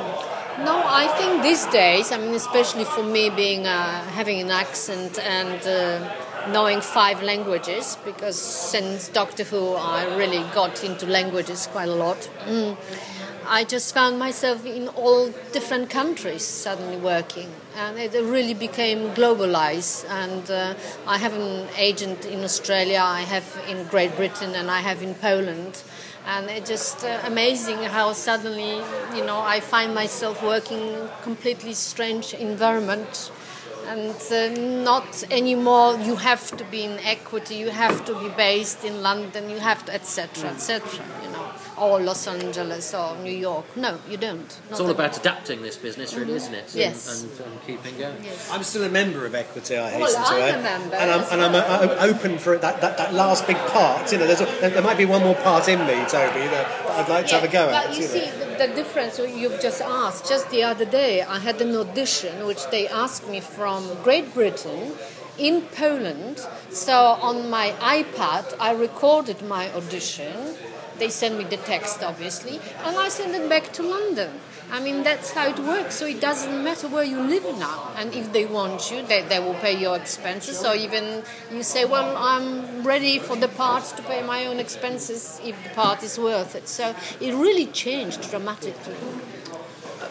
No, 0.59 0.83
I 0.85 1.07
think 1.19 1.43
these 1.43 1.67
days, 1.67 2.13
I 2.13 2.19
mean, 2.19 2.35
especially 2.35 2.85
for 2.85 3.03
me 3.03 3.31
being 3.31 3.67
uh, 3.67 4.03
having 4.05 4.41
an 4.41 4.51
accent 4.51 5.19
and. 5.19 5.61
Uh, 5.67 6.23
knowing 6.53 6.81
five 6.81 7.23
languages 7.25 7.99
because 8.05 8.41
since 8.41 9.09
Doctor 9.09 9.43
Who 9.43 9.75
I 9.75 10.17
really 10.17 10.45
got 10.55 10.85
into 10.85 11.05
languages 11.05 11.67
quite 11.67 11.89
a 11.89 11.95
lot. 11.95 12.31
Mm. 12.45 12.77
I 13.49 13.63
just 13.63 13.95
found 13.95 14.19
myself 14.19 14.67
in 14.67 14.89
all 14.89 15.29
different 15.53 15.89
countries 15.89 16.45
suddenly 16.45 16.97
working, 16.97 17.49
and 17.77 17.97
it 17.97 18.13
really 18.13 18.55
became 18.55 19.11
globalized. 19.11 20.05
And 20.11 20.51
uh, 20.51 20.75
I 21.07 21.19
have 21.19 21.33
an 21.35 21.69
agent 21.77 22.27
in 22.27 22.43
Australia, 22.43 23.01
I 23.01 23.21
have 23.21 23.47
in 23.69 23.85
Great 23.85 24.17
Britain, 24.17 24.55
and 24.57 24.69
I 24.69 24.81
have 24.81 25.01
in 25.01 25.15
Poland. 25.15 25.83
And 26.27 26.51
it's 26.51 26.69
just 26.69 27.05
uh, 27.05 27.21
amazing 27.25 27.79
how 27.85 28.13
suddenly, 28.13 28.83
you 29.17 29.25
know, 29.25 29.41
I 29.41 29.61
find 29.61 29.95
myself 29.95 30.43
working 30.43 30.79
in 30.79 31.09
completely 31.23 31.73
strange 31.73 32.35
environment. 32.35 33.31
And 33.87 34.17
uh, 34.33 34.49
not 34.83 35.23
anymore 35.31 35.97
you 35.99 36.17
have 36.17 36.57
to 36.57 36.65
be 36.65 36.83
in 36.83 36.99
equity 36.99 37.55
you 37.55 37.71
have 37.71 38.05
to 38.07 38.19
be 38.19 38.29
based 38.31 38.85
in 38.85 39.01
london 39.01 39.49
you 39.49 39.61
have 39.61 39.85
to 39.85 39.95
etc 39.95 40.51
etc 40.51 41.05
or 41.79 42.01
los 42.01 42.27
angeles 42.27 42.95
or 42.95 43.17
new 43.19 43.33
york 43.33 43.65
no 43.77 43.99
you 44.09 44.17
don't 44.17 44.61
it's 44.71 44.81
all 44.81 44.91
about 44.91 45.17
adapting 45.17 45.63
this 45.63 45.77
business 45.77 46.15
really 46.15 46.29
mm-hmm. 46.29 46.37
isn't 46.37 46.55
it 46.55 46.75
yes 46.75 47.23
and, 47.23 47.31
and, 47.31 47.53
and 47.53 47.67
keeping 47.67 47.97
going 47.99 48.25
yes. 48.25 48.51
i'm 48.53 48.63
still 48.63 48.85
a 48.85 48.89
member 48.89 49.27
of 49.27 49.35
equity 49.35 49.77
i 49.77 49.91
hasten 49.91 50.23
well, 50.23 50.39
to 50.39 50.45
I'm 50.45 50.61
a 50.61 50.63
member 50.63 50.97
and 50.97 51.11
i'm, 51.11 51.33
and 51.33 51.43
I'm 51.43 51.55
uh, 51.55 51.97
open 52.01 52.39
for 52.39 52.57
that, 52.59 52.81
that, 52.81 52.97
that 52.99 53.15
last 53.15 53.47
big 53.47 53.59
part 53.69 54.11
you 54.13 54.19
know 54.19 54.25
a, 54.25 54.71
there 54.71 54.83
might 54.83 54.99
be 54.99 55.07
one 55.07 55.23
more 55.23 55.35
part 55.37 55.69
in 55.69 55.81
me 55.81 55.95
toby 56.09 56.47
that 56.49 56.91
i'd 56.99 57.09
like 57.09 57.27
to 57.27 57.33
yeah, 57.33 57.41
have 57.41 57.49
a 57.49 57.53
go 57.53 57.67
but 57.67 57.87
at 57.87 57.95
you, 57.95 58.03
you 58.03 58.09
see 58.09 58.27
know 58.27 58.47
the 58.59 58.69
difference 58.69 59.19
you've 59.19 59.61
just 59.61 59.83
asked. 59.83 60.29
Just 60.29 60.51
the 60.51 60.63
other 60.63 60.85
day, 60.85 61.23
I 61.23 61.39
had 61.39 61.61
an 61.61 61.77
audition 61.77 62.47
which 62.47 62.67
they 62.71 62.89
asked 62.89 63.29
me 63.29 63.41
from 63.41 64.03
Great 64.03 64.33
Britain 64.33 64.93
in 65.39 65.63
Poland. 65.63 66.47
So 66.71 66.95
on 66.95 67.51
my 67.51 67.75
iPad, 67.81 68.55
I 68.59 68.73
recorded 68.73 69.43
my 69.43 69.73
audition. 69.75 70.55
They 70.99 71.11
send 71.11 71.39
me 71.39 71.45
the 71.45 71.57
text, 71.59 72.03
obviously, 72.03 72.61
and 72.85 72.97
I 72.97 73.09
send 73.09 73.35
it 73.35 73.49
back 73.49 73.73
to 73.75 73.83
London. 73.83 74.31
I 74.71 74.81
mean, 74.81 75.05
that's 75.05 75.31
how 75.31 75.49
it 75.49 75.59
works. 75.61 75.95
So 75.95 76.07
it 76.07 76.21
doesn't 76.21 76.65
matter 76.65 76.89
where 76.89 77.05
you 77.05 77.21
live 77.21 77.45
now. 77.59 77.93
And 77.97 78.13
if 78.13 78.33
they 78.33 78.47
want 78.47 78.91
you, 78.91 79.07
they, 79.07 79.23
they 79.23 79.39
will 79.39 79.55
pay 79.55 79.79
your 79.79 79.97
expenses. 79.97 80.65
Or 80.65 80.75
even 80.75 81.23
you 81.53 81.63
say, 81.63 81.85
well, 81.85 82.17
I'm 82.17 82.83
ready 82.83 83.21
for 83.21 83.37
the 83.37 83.49
part 83.49 83.85
to 83.97 84.03
pay 84.03 84.23
my 84.23 84.47
own 84.47 84.59
expenses 84.59 85.41
if 85.45 85.63
the 85.63 85.71
part 85.71 86.03
is 86.03 86.19
worth 86.19 86.57
it. 86.57 86.67
So 86.67 86.97
it 87.21 87.33
really 87.35 87.67
changed 87.67 88.29
dramatically. 88.29 88.97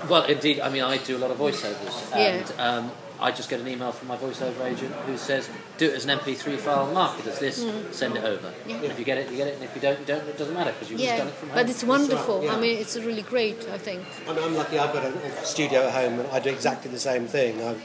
Well, 0.09 0.23
indeed. 0.23 0.61
I 0.61 0.69
mean, 0.69 0.83
I 0.83 0.97
do 0.97 1.17
a 1.17 1.19
lot 1.19 1.31
of 1.31 1.37
voiceovers. 1.37 2.15
And, 2.15 2.49
yeah. 2.49 2.77
Um, 2.77 2.91
I 3.19 3.31
just 3.31 3.49
get 3.49 3.59
an 3.59 3.67
email 3.67 3.91
from 3.91 4.07
my 4.07 4.17
voiceover 4.17 4.65
agent 4.65 4.93
who 4.93 5.17
says, 5.17 5.49
do 5.77 5.87
it 5.87 5.93
as 5.93 6.05
an 6.05 6.17
MP3 6.19 6.57
file, 6.57 6.91
mark 6.91 7.19
it 7.19 7.27
as 7.27 7.39
this, 7.39 7.63
mm. 7.63 7.93
send 7.93 8.15
it 8.17 8.23
over. 8.23 8.53
Yeah. 8.67 8.75
And 8.75 8.85
if 8.85 8.99
you 8.99 9.05
get 9.05 9.17
it, 9.17 9.29
you 9.31 9.37
get 9.37 9.47
it, 9.47 9.55
and 9.55 9.63
if 9.63 9.75
you 9.75 9.81
don't, 9.81 9.99
you 9.99 10.05
don't. 10.05 10.27
It 10.27 10.37
doesn't 10.37 10.53
matter 10.53 10.71
because 10.71 10.89
you've 10.89 10.99
yeah. 10.99 11.17
just 11.17 11.19
done 11.19 11.27
it 11.27 11.33
from 11.35 11.49
home. 11.49 11.57
But 11.57 11.69
it's 11.69 11.83
wonderful. 11.83 12.37
Right, 12.39 12.45
yeah. 12.45 12.55
I 12.55 12.59
mean, 12.59 12.77
it's 12.77 12.95
really 12.97 13.21
great, 13.21 13.67
I 13.69 13.77
think. 13.77 14.03
I'm, 14.27 14.37
I'm 14.37 14.55
lucky 14.55 14.79
I've 14.79 14.93
got 14.93 15.05
a 15.05 15.45
studio 15.45 15.87
at 15.87 15.93
home 15.93 16.19
and 16.19 16.29
I 16.29 16.39
do 16.39 16.49
exactly 16.49 16.91
the 16.91 16.99
same 16.99 17.27
thing. 17.27 17.63
I'm, 17.63 17.81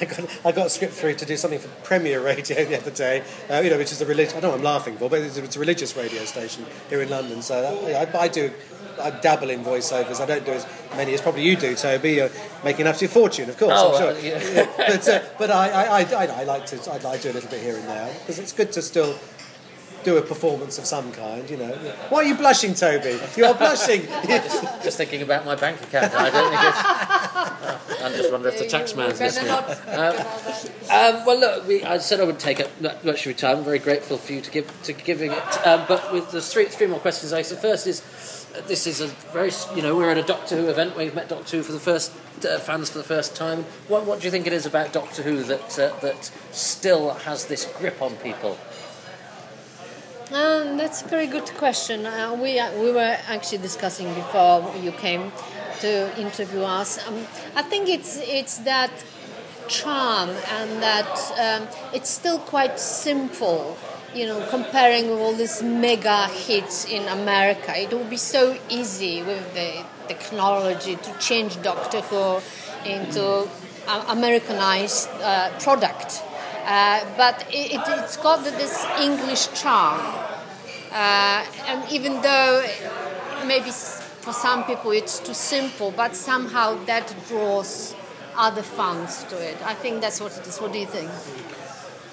I 0.00 0.04
got, 0.04 0.46
I 0.46 0.52
got 0.52 0.66
a 0.66 0.70
script 0.70 0.94
through 0.94 1.14
to 1.14 1.24
do 1.24 1.36
something 1.36 1.60
for 1.60 1.68
Premier 1.84 2.20
Radio 2.20 2.64
the 2.64 2.76
other 2.78 2.90
day, 2.90 3.22
uh, 3.50 3.60
you 3.60 3.70
know, 3.70 3.78
which 3.78 3.92
is 3.92 4.00
a 4.00 4.06
religious, 4.06 4.34
I 4.34 4.40
know 4.40 4.52
I'm 4.52 4.62
laughing 4.62 4.96
for, 4.96 5.08
but 5.08 5.20
it's 5.20 5.38
a, 5.38 5.44
it's 5.44 5.56
a 5.56 5.60
religious 5.60 5.96
radio 5.96 6.24
station 6.24 6.64
here 6.88 7.02
in 7.02 7.08
London. 7.08 7.42
So 7.42 7.62
that, 7.62 8.14
I, 8.14 8.20
I 8.22 8.28
do 8.28 8.50
I 9.00 9.10
dabble 9.10 9.50
in 9.50 9.64
voiceovers. 9.64 10.20
I 10.20 10.26
don't 10.26 10.44
do 10.44 10.52
as 10.52 10.66
many 10.96 11.14
as 11.14 11.20
probably 11.20 11.42
you 11.42 11.56
do, 11.56 11.74
Toby. 11.74 12.14
You're 12.14 12.30
making 12.64 12.82
an 12.82 12.88
absolute 12.88 13.12
fortune, 13.12 13.48
of 13.48 13.56
course. 13.56 13.72
Oh, 13.74 13.92
I'm 13.92 13.98
sure. 13.98 14.12
well, 14.12 14.24
yeah. 14.24 14.66
but 14.76 15.08
uh, 15.08 15.22
but 15.38 15.50
I, 15.50 15.68
I, 15.68 16.02
I, 16.02 16.26
I, 16.26 16.44
like 16.44 16.66
to 16.66 16.90
I, 16.90 16.96
I 16.96 17.16
do 17.18 17.30
a 17.30 17.34
little 17.34 17.50
bit 17.50 17.62
here 17.62 17.76
and 17.76 17.86
there 17.86 18.12
because 18.20 18.38
it's 18.38 18.52
good 18.52 18.72
to 18.72 18.82
still 18.82 19.16
do 20.04 20.16
a 20.16 20.22
performance 20.22 20.78
of 20.78 20.86
some 20.86 21.10
kind, 21.12 21.48
you 21.50 21.56
know. 21.56 21.72
Why 22.08 22.18
are 22.18 22.24
you 22.24 22.36
blushing, 22.36 22.74
Toby? 22.74 23.18
You're 23.36 23.54
blushing. 23.54 24.06
just, 24.26 24.84
just, 24.84 24.96
thinking 24.96 25.22
about 25.22 25.44
my 25.44 25.56
bank 25.56 25.80
account. 25.82 26.14
I 26.14 26.30
don't 26.30 26.50
think 26.50 26.62
it's. 26.64 27.07
I 28.04 28.12
just 28.16 28.32
wonder 28.32 28.48
if 28.48 28.58
the 28.58 28.66
taxman's 28.66 29.20
listening. 29.20 29.50
Um, 29.50 30.16
um, 30.90 31.26
well, 31.26 31.38
look, 31.38 31.66
we, 31.66 31.84
I 31.84 31.98
said 31.98 32.20
I 32.20 32.24
would 32.24 32.38
take 32.38 32.60
up 32.60 32.68
much 32.80 33.20
of 33.20 33.26
your 33.26 33.34
time. 33.34 33.58
I'm 33.58 33.64
very 33.64 33.78
grateful 33.78 34.16
for 34.16 34.32
you 34.32 34.40
to 34.40 34.50
give 34.50 34.82
to 34.84 34.92
giving 34.92 35.32
it. 35.32 35.66
Um, 35.66 35.84
but 35.88 36.12
with 36.12 36.30
the 36.30 36.40
three 36.40 36.66
three 36.66 36.86
more 36.86 37.00
questions, 37.00 37.32
I 37.32 37.42
said 37.42 37.58
first 37.58 37.86
is 37.86 38.00
this 38.66 38.86
is 38.86 39.00
a 39.00 39.08
very 39.32 39.50
you 39.74 39.82
know 39.82 39.96
we're 39.96 40.10
at 40.10 40.18
a 40.18 40.22
Doctor 40.22 40.56
Who 40.56 40.68
event 40.68 40.96
where 40.96 41.04
you've 41.04 41.14
met 41.14 41.28
Doctor 41.28 41.58
Who 41.58 41.62
for 41.62 41.72
the 41.72 41.80
first 41.80 42.12
uh, 42.44 42.58
fans 42.58 42.90
for 42.90 42.98
the 42.98 43.04
first 43.04 43.36
time. 43.36 43.64
What 43.88 44.06
what 44.06 44.20
do 44.20 44.26
you 44.26 44.30
think 44.30 44.46
it 44.46 44.52
is 44.52 44.66
about 44.66 44.92
Doctor 44.92 45.22
Who 45.22 45.42
that 45.44 45.78
uh, 45.78 45.98
that 46.00 46.30
still 46.52 47.10
has 47.10 47.46
this 47.46 47.66
grip 47.78 48.00
on 48.00 48.16
people? 48.16 48.58
Um, 50.30 50.76
that's 50.76 51.02
a 51.02 51.08
very 51.08 51.26
good 51.26 51.46
question. 51.56 52.04
Uh, 52.04 52.36
we 52.40 52.58
uh, 52.58 52.72
we 52.78 52.92
were 52.92 53.16
actually 53.28 53.58
discussing 53.58 54.12
before 54.14 54.74
you 54.76 54.92
came 54.92 55.32
to 55.80 56.20
interview 56.20 56.62
us. 56.62 56.98
Um, 57.06 57.26
I 57.54 57.62
think 57.62 57.88
it's 57.88 58.18
it's 58.18 58.58
that 58.58 58.90
charm 59.68 60.30
and 60.30 60.82
that 60.82 61.12
um, 61.38 61.68
it's 61.92 62.08
still 62.08 62.38
quite 62.38 62.80
simple 62.80 63.76
you 64.14 64.26
know, 64.26 64.44
comparing 64.48 65.10
with 65.10 65.18
all 65.18 65.34
these 65.34 65.62
mega 65.62 66.26
hits 66.28 66.86
in 66.86 67.06
America, 67.08 67.76
it 67.76 67.92
would 67.92 68.08
be 68.08 68.16
so 68.16 68.56
easy 68.68 69.22
with 69.22 69.54
the 69.54 69.84
technology 70.06 70.96
to 70.96 71.12
change 71.18 71.60
Doctor 71.62 72.00
Who 72.00 72.40
into 72.88 73.48
Americanized 74.08 75.08
uh, 75.22 75.50
product. 75.60 76.22
Uh, 76.64 77.04
but 77.16 77.46
it, 77.50 77.80
has 77.80 78.16
got 78.18 78.44
this 78.44 78.84
English 79.00 79.48
charm. 79.60 80.00
Uh, 80.90 81.44
and 81.66 81.90
even 81.90 82.20
though 82.22 82.64
maybe 83.46 83.70
for 84.20 84.32
some 84.32 84.64
people 84.64 84.90
it's 84.90 85.18
too 85.18 85.34
simple, 85.34 85.90
but 85.90 86.14
somehow 86.14 86.74
that 86.84 87.14
draws 87.28 87.94
other 88.36 88.62
fans 88.62 89.24
to 89.24 89.36
it. 89.36 89.56
I 89.64 89.74
think 89.74 90.00
that's 90.00 90.20
what 90.20 90.36
it 90.36 90.46
is. 90.46 90.58
What 90.58 90.72
do 90.72 90.78
you 90.78 90.86
think? 90.86 91.10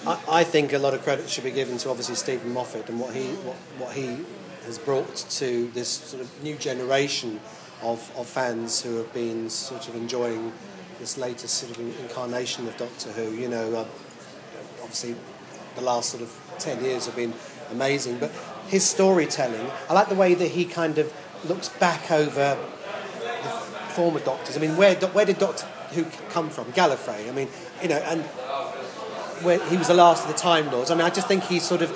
I, 0.08 0.40
I, 0.40 0.44
think 0.44 0.74
a 0.74 0.80
lot 0.80 0.94
of 0.94 1.04
credit 1.04 1.30
should 1.30 1.44
be 1.44 1.52
given 1.52 1.78
to 1.80 1.90
obviously 1.90 2.16
Steven 2.16 2.54
Moffat 2.54 2.90
and 2.90 3.00
what 3.00 3.14
he 3.14 3.28
what, 3.44 3.56
what 3.78 3.94
he 3.94 4.24
has 4.66 4.78
brought 4.80 5.16
to 5.16 5.68
this 5.74 5.90
sort 5.90 6.22
of 6.22 6.44
new 6.44 6.56
generation 6.56 7.40
of, 7.82 8.12
of 8.18 8.28
fans 8.28 8.82
who 8.82 8.98
have 8.98 9.14
been 9.14 9.50
sort 9.50 9.88
of 9.88 9.96
enjoying 9.96 10.52
this 11.00 11.18
latest 11.18 11.56
sort 11.56 11.78
of 11.78 12.00
incarnation 12.00 12.68
of 12.68 12.76
Doctor 12.78 13.12
Who. 13.12 13.36
You 13.36 13.50
know, 13.50 13.74
uh, 13.74 13.86
obviously 14.82 15.16
the 15.76 15.82
last 15.82 16.10
sort 16.10 16.24
of 16.24 16.56
10 16.60 16.84
years 16.84 17.06
have 17.06 17.16
been 17.16 17.34
amazing, 17.72 18.18
but 18.18 18.32
his 18.68 18.88
storytelling, 18.88 19.70
I 19.90 19.94
like 19.94 20.10
the 20.10 20.16
way 20.16 20.34
that 20.34 20.48
he 20.48 20.66
kind 20.66 20.98
of 20.98 21.14
looks 21.48 21.70
back 21.70 22.12
over 22.12 22.58
the 23.22 23.50
former 23.94 24.20
Doctors. 24.20 24.58
I 24.58 24.60
mean, 24.60 24.78
where, 24.78 24.96
where 24.96 25.26
did 25.26 25.38
Doctor 25.40 25.66
Who 25.94 26.06
come 26.30 26.50
from? 26.50 26.66
Gallifrey. 26.74 27.30
I 27.30 27.32
mean, 27.32 27.48
you 27.82 27.90
know, 27.90 27.98
and 27.98 28.24
where 29.44 29.64
he 29.70 29.78
was 29.78 29.88
the 29.88 29.94
last 29.94 30.26
of 30.26 30.32
the 30.32 30.38
Time 30.38 30.72
Lords. 30.72 30.92
I 30.92 30.96
mean, 30.96 31.06
I 31.06 31.10
just 31.10 31.28
think 31.28 31.44
he 31.44 31.60
sort 31.60 31.82
of 31.82 31.92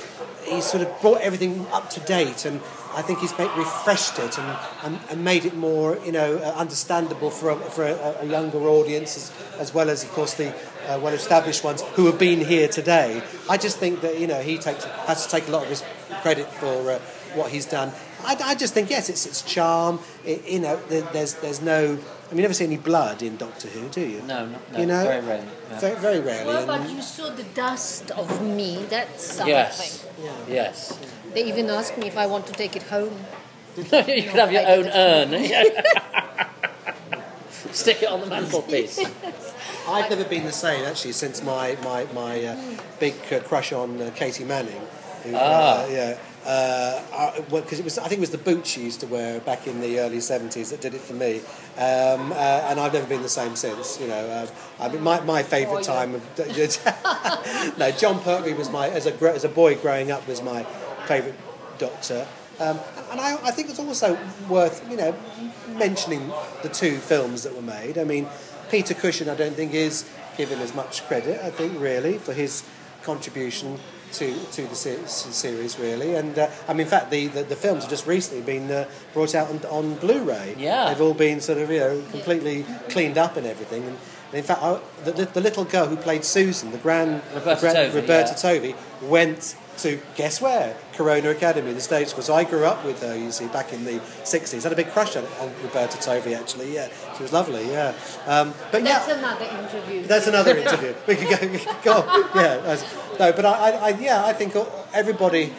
he 0.46 0.62
sort 0.62 0.84
of 0.84 1.02
brought 1.02 1.22
everything 1.22 1.68
up 1.72 1.90
to 1.92 2.00
date, 2.02 2.46
and 2.46 2.62
I 2.96 3.02
think 3.02 3.20
he's 3.20 3.38
made, 3.38 3.52
refreshed 3.56 4.18
it 4.18 4.38
and, 4.38 4.58
and, 4.84 5.00
and, 5.12 5.24
made 5.24 5.46
it 5.46 5.56
more, 5.56 6.00
you 6.04 6.12
know, 6.12 6.38
uh, 6.38 6.54
understandable 6.56 7.30
for 7.30 7.52
a, 7.52 7.56
for 7.56 7.84
a, 7.84 8.18
a 8.22 8.26
younger 8.26 8.58
audience, 8.58 9.16
as, 9.16 9.60
as, 9.60 9.74
well 9.76 9.92
as, 9.92 10.04
of 10.04 10.10
course, 10.12 10.34
the 10.34 10.56
uh, 10.88 11.00
well-established 11.00 11.64
ones 11.64 11.84
who 11.94 12.08
have 12.08 12.18
been 12.18 12.44
here 12.44 12.68
today. 12.68 13.22
I 13.48 13.58
just 13.58 13.78
think 13.78 14.02
that 14.02 14.20
you 14.20 14.26
know 14.26 14.42
he 14.42 14.58
takes 14.58 14.86
has 14.86 15.26
to 15.26 15.32
take 15.32 15.48
a 15.48 15.52
lot 15.52 15.64
of 15.64 15.70
his 15.70 15.84
credit 16.22 16.48
for 16.48 16.92
uh, 16.92 17.00
what 17.36 17.52
he's 17.52 17.66
done. 17.66 17.92
I, 18.26 18.36
I, 18.44 18.56
just 18.56 18.74
think 18.74 18.90
yes, 18.90 19.10
it's 19.10 19.26
its 19.26 19.42
charm. 19.42 20.00
It, 20.26 20.48
you 20.48 20.60
know, 20.60 20.76
there's 20.88 21.36
there's 21.36 21.62
no. 21.62 21.98
I 21.98 22.32
mean, 22.32 22.38
you 22.38 22.42
never 22.44 22.54
see 22.54 22.66
any 22.66 22.78
blood 22.78 23.24
in 23.24 23.38
Doctor 23.38 23.68
Who, 23.70 23.90
do 23.90 24.02
you? 24.02 24.22
No, 24.22 24.46
no, 24.46 24.60
no 24.72 24.80
you 24.80 24.86
know, 24.86 25.04
very 25.04 25.26
rarely. 25.26 25.48
Yeah. 25.70 25.80
Very, 25.80 25.96
very 25.96 26.20
rarely. 26.20 26.46
Well, 26.48 26.68
but 26.68 26.90
you 26.90 27.02
saw 27.02 27.30
the 27.30 27.44
dust 27.44 28.12
of 28.12 28.42
me. 28.42 28.86
That's 28.90 29.24
something. 29.24 29.56
Yes. 29.56 30.06
Yeah. 30.22 30.32
Yes. 30.48 31.00
They 31.34 31.46
even 31.46 31.70
asked 31.70 31.98
me 31.98 32.08
if 32.08 32.18
I 32.18 32.28
want 32.28 32.46
to 32.48 32.54
take 32.54 32.76
it 32.76 32.84
home. 32.84 33.18
you 33.78 33.84
could 33.84 34.40
have 34.40 34.52
your 34.52 34.68
own 34.68 34.86
urn. 34.88 35.32
Stick 37.72 38.04
it 38.04 38.10
on 38.10 38.20
the 38.22 38.28
mantelpiece. 38.28 39.00
I've 39.88 40.10
never 40.10 40.26
been 40.26 40.44
the 40.46 40.52
same 40.52 40.86
actually 40.86 41.14
since 41.14 41.42
my 41.42 41.78
my 41.84 42.06
my 42.14 42.44
uh, 42.44 42.56
big 43.00 43.16
uh, 43.32 43.40
crush 43.42 43.72
on 43.72 44.02
uh, 44.02 44.12
Katy 44.16 44.44
Manning. 44.44 44.82
Who, 45.24 45.34
ah. 45.36 45.84
Uh, 45.84 45.88
yeah 45.88 46.18
because 46.40 47.40
uh, 47.40 47.44
well, 47.50 47.64
it 47.64 47.84
was 47.84 47.98
I 47.98 48.08
think 48.08 48.20
it 48.20 48.22
was 48.22 48.30
the 48.32 48.38
boots 48.38 48.70
she 48.70 48.82
used 48.82 49.02
to 49.02 49.08
wear 49.08 49.40
back 49.42 49.68
in 49.68 49.82
the 49.82 50.00
early 50.00 50.22
seventies 50.22 50.70
that 50.72 50.82
did 50.82 50.94
it 50.94 51.02
for 51.02 51.14
me, 51.14 51.38
um, 51.78 52.32
uh, 52.32 52.68
and 52.70 52.80
I've 52.80 52.94
never 52.94 53.08
been 53.08 53.22
the 53.22 53.30
same 53.30 53.56
since. 53.56 54.00
You 54.00 54.08
know, 54.08 54.26
uh, 54.28 54.48
I 54.80 54.90
mean, 54.90 55.02
my, 55.02 55.20
my 55.22 55.44
favourite 55.44 55.82
oh, 55.88 55.94
time 55.94 56.16
of 56.16 56.38
no 57.78 57.92
Jon 57.92 58.20
Pertwee 58.22 58.54
was 58.54 58.70
my 58.70 58.90
as 58.90 59.06
a 59.06 59.34
as 59.34 59.44
a 59.44 59.50
boy 59.50 59.76
growing 59.76 60.12
up 60.12 60.28
was 60.28 60.42
my 60.42 60.64
favourite 61.08 61.38
Doctor. 61.78 62.28
Um, 62.60 62.78
and 63.12 63.22
I, 63.22 63.40
I 63.42 63.52
think 63.52 63.70
it's 63.70 63.80
also 63.80 64.18
worth, 64.50 64.86
you 64.92 64.98
know, 64.98 65.16
mentioning 65.78 66.30
the 66.62 66.68
two 66.68 66.98
films 66.98 67.44
that 67.44 67.56
were 67.56 67.62
made. 67.62 67.98
I 67.98 68.04
mean, 68.04 68.28
Peter 68.70 68.94
Cushing, 68.94 69.30
I 69.30 69.36
don't 69.36 69.56
think 69.56 69.74
is 69.74 70.08
given 70.38 70.60
as 70.60 70.76
much 70.76 71.08
credit. 71.08 71.40
I 71.44 71.52
think 71.52 71.80
really 71.80 72.18
for 72.18 72.34
his 72.34 72.64
contribution 73.02 73.80
to 74.14 74.34
to 74.52 74.62
the 74.64 74.76
series 74.76 75.80
really 75.80 76.16
and 76.16 76.38
uh, 76.38 76.50
I 76.68 76.74
mean 76.74 76.82
in 76.82 76.88
fact 76.88 77.12
the, 77.12 77.28
the, 77.28 77.44
the, 77.44 77.56
films 77.56 77.84
have 77.84 77.90
just 77.90 78.08
recently 78.08 78.42
been 78.42 78.72
uh, 78.72 78.88
brought 79.14 79.36
out 79.36 79.50
on, 79.50 79.58
on 79.66 79.96
Blu-ray 79.96 80.56
yeah 80.58 80.90
they've 80.90 81.02
all 81.02 81.14
been 81.14 81.42
sort 81.42 81.60
of 81.60 81.70
you 81.72 81.80
know 81.80 82.04
completely 82.12 82.66
cleaned 82.90 83.18
up 83.18 83.38
and 83.38 83.46
everything 83.46 83.84
and, 83.84 83.98
in 84.34 84.44
fact 84.44 84.62
I, 84.62 84.80
the, 85.04 85.26
the, 85.26 85.42
little 85.42 85.66
girl 85.66 85.88
who 85.88 85.96
played 85.96 86.24
Susan 86.24 86.72
the 86.72 86.78
grand 86.78 87.22
Roberta, 87.34 87.68
Tovey, 87.68 87.96
Roberta 87.96 88.32
yeah. 88.32 88.36
Tovey 88.36 88.76
went 89.02 89.56
to 89.80 90.00
guess 90.16 90.42
where 90.42 90.76
Corona 90.94 91.30
Academy, 91.30 91.70
in 91.70 91.76
the 91.76 91.82
stage 91.82 92.10
school. 92.10 92.24
So 92.24 92.34
I 92.34 92.44
grew 92.44 92.66
up 92.66 92.84
with 92.84 93.02
her, 93.02 93.16
you 93.16 93.32
see, 93.32 93.48
back 93.48 93.72
in 93.72 93.86
the 93.86 94.00
'60s. 94.24 94.60
I 94.60 94.62
Had 94.64 94.74
a 94.74 94.76
big 94.76 94.92
crush 94.92 95.16
on, 95.16 95.26
on 95.40 95.52
Roberta 95.64 95.98
Tovey, 95.98 96.34
actually. 96.34 96.74
Yeah, 96.74 96.90
she 97.16 97.24
was 97.24 97.32
lovely. 97.32 97.66
Yeah, 97.70 97.94
um, 98.28 98.54
but 98.72 98.84
that's 98.84 99.08
yeah, 99.08 99.18
another 99.18 99.46
interview. 99.46 100.04
That's 100.04 100.28
another 100.28 100.58
interview. 100.58 100.94
we 101.08 101.16
could 101.16 101.30
go, 101.30 101.60
go 101.84 101.94
on. 102.02 102.30
Yeah, 102.36 102.78
no, 103.20 103.34
but 103.34 103.46
I, 103.46 103.72
I, 103.72 103.90
yeah, 103.90 104.26
I 104.26 104.34
think 104.34 104.56
everybody, 104.94 105.54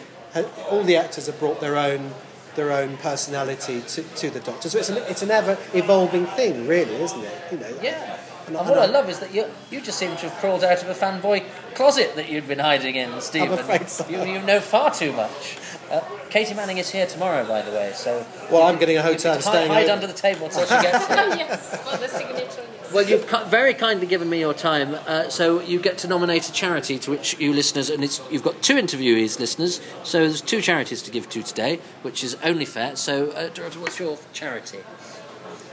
all 0.69 0.83
the 0.83 0.97
actors 0.97 1.27
have 1.27 1.39
brought 1.39 1.61
their 1.61 1.77
own 1.77 2.13
their 2.55 2.71
own 2.71 2.97
personality 2.97 3.81
to, 3.81 4.03
to 4.03 4.29
the 4.29 4.41
Doctor. 4.41 4.69
So 4.69 4.79
it's 4.79 4.89
an, 4.89 4.97
it's 5.07 5.21
an 5.21 5.31
ever 5.31 5.57
evolving 5.73 6.25
thing, 6.25 6.67
really, 6.67 6.95
isn't 6.95 7.23
it? 7.23 7.41
You 7.51 7.57
know. 7.59 7.73
Yeah. 7.81 8.19
And, 8.47 8.57
and 8.57 8.67
what 8.67 8.77
I, 8.77 8.83
I 8.83 8.85
love 8.87 9.09
is 9.09 9.19
that 9.19 9.33
you 9.33 9.45
you 9.69 9.79
just 9.79 9.97
seem 9.97 10.09
to 10.17 10.29
have 10.29 10.33
crawled 10.39 10.63
out 10.63 10.81
of 10.83 10.89
a 10.89 10.93
fanboy 10.93 11.45
closet 11.75 12.15
that 12.15 12.29
you'd 12.29 12.47
been 12.47 12.59
hiding 12.59 12.95
in, 12.95 13.21
Stephen. 13.21 13.53
I'm 13.53 13.59
afraid 13.59 13.87
so. 13.87 14.07
You, 14.09 14.23
you 14.23 14.41
know 14.41 14.59
far 14.59 14.93
too 14.93 15.13
much. 15.13 15.57
Uh, 15.89 16.01
Katy 16.29 16.53
Manning 16.55 16.77
is 16.77 16.89
here 16.89 17.05
tomorrow, 17.05 17.47
by 17.47 17.61
the 17.61 17.71
way. 17.71 17.91
So 17.93 18.25
well, 18.51 18.63
I'm 18.63 18.79
getting 18.79 18.97
a 18.97 19.01
hotel 19.01 19.35
and 19.35 19.43
staying. 19.43 19.69
Hide, 19.69 19.83
hide 19.83 19.89
under 19.89 20.07
the 20.07 20.13
table 20.13 20.47
until 20.47 20.63
she 20.63 20.69
gets 20.69 21.07
here. 21.07 21.17
oh 21.19 21.35
yes, 21.35 21.83
well, 21.85 21.97
the 21.97 22.07
signature. 22.07 22.65
Well, 22.93 23.07
you've 23.07 23.29
very 23.47 23.73
kindly 23.73 24.05
given 24.05 24.29
me 24.29 24.41
your 24.41 24.53
time, 24.53 24.95
uh, 25.07 25.29
so 25.29 25.61
you 25.61 25.79
get 25.79 25.97
to 25.99 26.09
nominate 26.09 26.49
a 26.49 26.51
charity 26.51 26.99
to 26.99 27.11
which 27.11 27.39
you 27.39 27.53
listeners, 27.53 27.89
and 27.89 28.03
it's 28.03 28.21
you've 28.29 28.43
got 28.43 28.61
two 28.61 28.75
interviewees, 28.75 29.39
listeners. 29.39 29.79
So 30.03 30.19
there's 30.19 30.41
two 30.41 30.61
charities 30.61 31.01
to 31.03 31.11
give 31.11 31.29
to 31.29 31.41
today, 31.41 31.79
which 32.01 32.21
is 32.21 32.35
only 32.43 32.65
fair. 32.65 32.97
So, 32.97 33.31
uh, 33.31 33.49
Dorota, 33.49 33.77
what's 33.77 33.97
your 33.97 34.17
charity? 34.33 34.79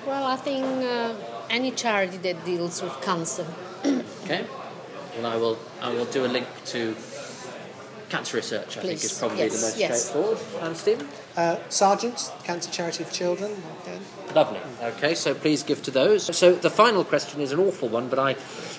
Well, 0.07 0.25
I 0.25 0.37
think 0.37 0.65
uh, 0.65 1.15
any 1.51 1.73
charity 1.73 2.19
that 2.19 2.45
deals 2.45 2.83
with 2.83 3.01
cancer. 3.03 3.47
okay. 4.25 4.47
Well, 5.17 5.27
I 5.27 5.37
will. 5.37 5.59
I 5.83 5.93
will 5.93 6.05
do 6.05 6.25
a 6.25 6.29
link 6.29 6.47
to 6.67 6.95
cancer 8.09 8.37
research. 8.37 8.77
I 8.77 8.81
Please. 8.81 9.01
think 9.01 9.05
is 9.05 9.19
probably 9.19 9.39
yes. 9.39 9.61
the 9.61 9.67
most 9.67 9.79
yes. 9.79 10.09
straightforward. 10.09 10.39
And 10.63 10.77
Stephen. 10.77 11.09
Uh, 11.37 11.59
Sargent, 11.69 12.33
Cancer 12.45 12.71
Charity 12.71 13.05
for 13.05 13.13
Children. 13.13 13.63
Okay. 13.83 13.99
Lovely. 14.35 14.61
Okay, 14.83 15.15
so 15.15 15.35
please 15.35 15.63
give 15.63 15.83
to 15.85 15.91
those. 15.91 16.37
So 16.37 16.55
the 16.55 16.71
final 16.71 17.05
question 17.05 17.41
is 17.41 17.53
an 17.53 17.61
awful 17.61 17.89
one, 17.89 18.09
but 18.09 18.19
I 18.19 18.35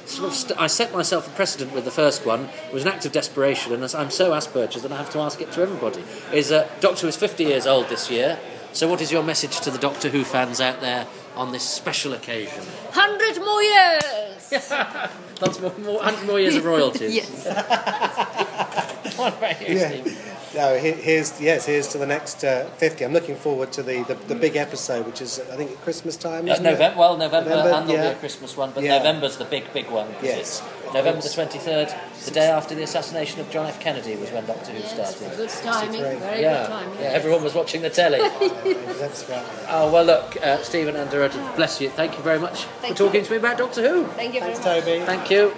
sort 0.05 0.29
of 0.29 0.35
st- 0.35 0.59
I 0.59 0.67
set 0.67 0.93
myself 0.93 1.27
a 1.27 1.31
precedent 1.31 1.73
with 1.73 1.85
the 1.85 1.91
first 1.91 2.25
one. 2.25 2.49
It 2.67 2.73
was 2.73 2.83
an 2.83 2.89
act 2.89 3.05
of 3.05 3.11
desperation, 3.11 3.73
and 3.73 3.83
I'm 3.95 4.09
so 4.09 4.31
Asperger's 4.31 4.83
that 4.83 4.91
I 4.91 4.97
have 4.97 5.09
to 5.11 5.19
ask 5.19 5.41
it 5.41 5.51
to 5.53 5.61
everybody. 5.61 6.03
Is 6.33 6.51
uh, 6.51 6.67
Doctor 6.81 7.07
is 7.07 7.15
50 7.15 7.43
years 7.45 7.65
old 7.65 7.87
this 7.89 8.11
year. 8.11 8.39
So 8.71 8.87
what 8.87 9.01
is 9.01 9.11
your 9.11 9.23
message 9.23 9.59
to 9.61 9.71
the 9.71 9.79
Doctor 9.79 10.09
Who 10.09 10.23
fans 10.23 10.61
out 10.61 10.79
there 10.79 11.07
on 11.35 11.51
this 11.51 11.63
special 11.63 12.13
occasion? 12.13 12.63
Hundred 12.91 13.37
more 13.43 13.63
years. 13.63 14.51
Lots 15.41 15.59
more, 15.59 15.73
more, 15.79 16.03
hundred 16.03 16.27
more 16.27 16.39
years 16.39 16.55
of 16.55 16.65
royalties. 16.65 17.15
yes. 17.15 18.85
what 19.17 19.37
about 19.37 19.67
you, 19.67 19.75
yeah. 19.75 19.89
Steve? 19.89 20.29
no, 20.55 20.77
here's 20.77 21.39
yes, 21.39 21.65
here's 21.65 21.87
to 21.89 21.97
the 21.97 22.07
next 22.07 22.43
uh, 22.43 22.65
fifty. 22.77 23.05
I'm 23.05 23.13
looking 23.13 23.35
forward 23.35 23.71
to 23.73 23.83
the, 23.83 24.03
the, 24.03 24.15
the, 24.15 24.35
big 24.35 24.55
episode, 24.55 25.05
which 25.05 25.21
is 25.21 25.39
I 25.51 25.55
think 25.55 25.79
Christmas 25.81 26.15
time. 26.15 26.49
Uh, 26.49 26.57
November, 26.57 26.97
well, 26.97 27.17
November, 27.17 27.49
November, 27.49 27.69
and 27.71 27.89
there'll 27.89 28.03
yeah. 28.03 28.11
be 28.11 28.17
a 28.17 28.19
Christmas 28.19 28.57
one, 28.57 28.71
but 28.71 28.83
yeah. 28.83 28.97
November's 28.97 29.37
the 29.37 29.45
big 29.45 29.71
big 29.73 29.89
one. 29.89 30.07
Yes, 30.23 30.63
November 30.93 31.21
the 31.21 31.29
twenty 31.29 31.59
third, 31.59 31.93
the 32.25 32.31
day 32.31 32.47
after 32.47 32.73
the 32.75 32.83
assassination 32.83 33.39
of 33.41 33.49
John 33.49 33.67
F. 33.67 33.79
Kennedy, 33.79 34.15
was 34.15 34.31
when 34.31 34.45
Doctor 34.45 34.71
Who 34.71 34.79
yes, 34.79 35.15
started. 35.15 35.37
Good 35.37 35.49
timing, 35.49 36.01
very 36.19 36.41
yeah. 36.41 36.63
good 36.63 36.69
timing. 36.69 36.99
Yeah, 36.99 37.05
everyone 37.07 37.43
was 37.43 37.53
watching 37.53 37.81
the 37.81 37.89
telly. 37.89 38.19
That's 38.99 39.29
right. 39.29 39.45
Oh 39.69 39.91
well, 39.91 40.05
look, 40.05 40.37
uh, 40.41 40.61
Stephen 40.63 40.95
and 40.95 41.09
Dorota, 41.11 41.55
bless 41.55 41.79
you. 41.79 41.89
Thank 41.89 42.17
you 42.17 42.23
very 42.23 42.39
much 42.39 42.63
Thank 42.81 42.97
for 42.97 43.05
talking 43.05 43.21
you. 43.21 43.25
to 43.25 43.31
me 43.31 43.37
about 43.37 43.57
Doctor 43.57 43.87
Who. 43.87 44.07
Thank 44.07 44.33
you, 44.33 44.39
Thanks, 44.39 44.59
Toby. 44.59 45.01
Thank 45.05 45.29
you. 45.29 45.53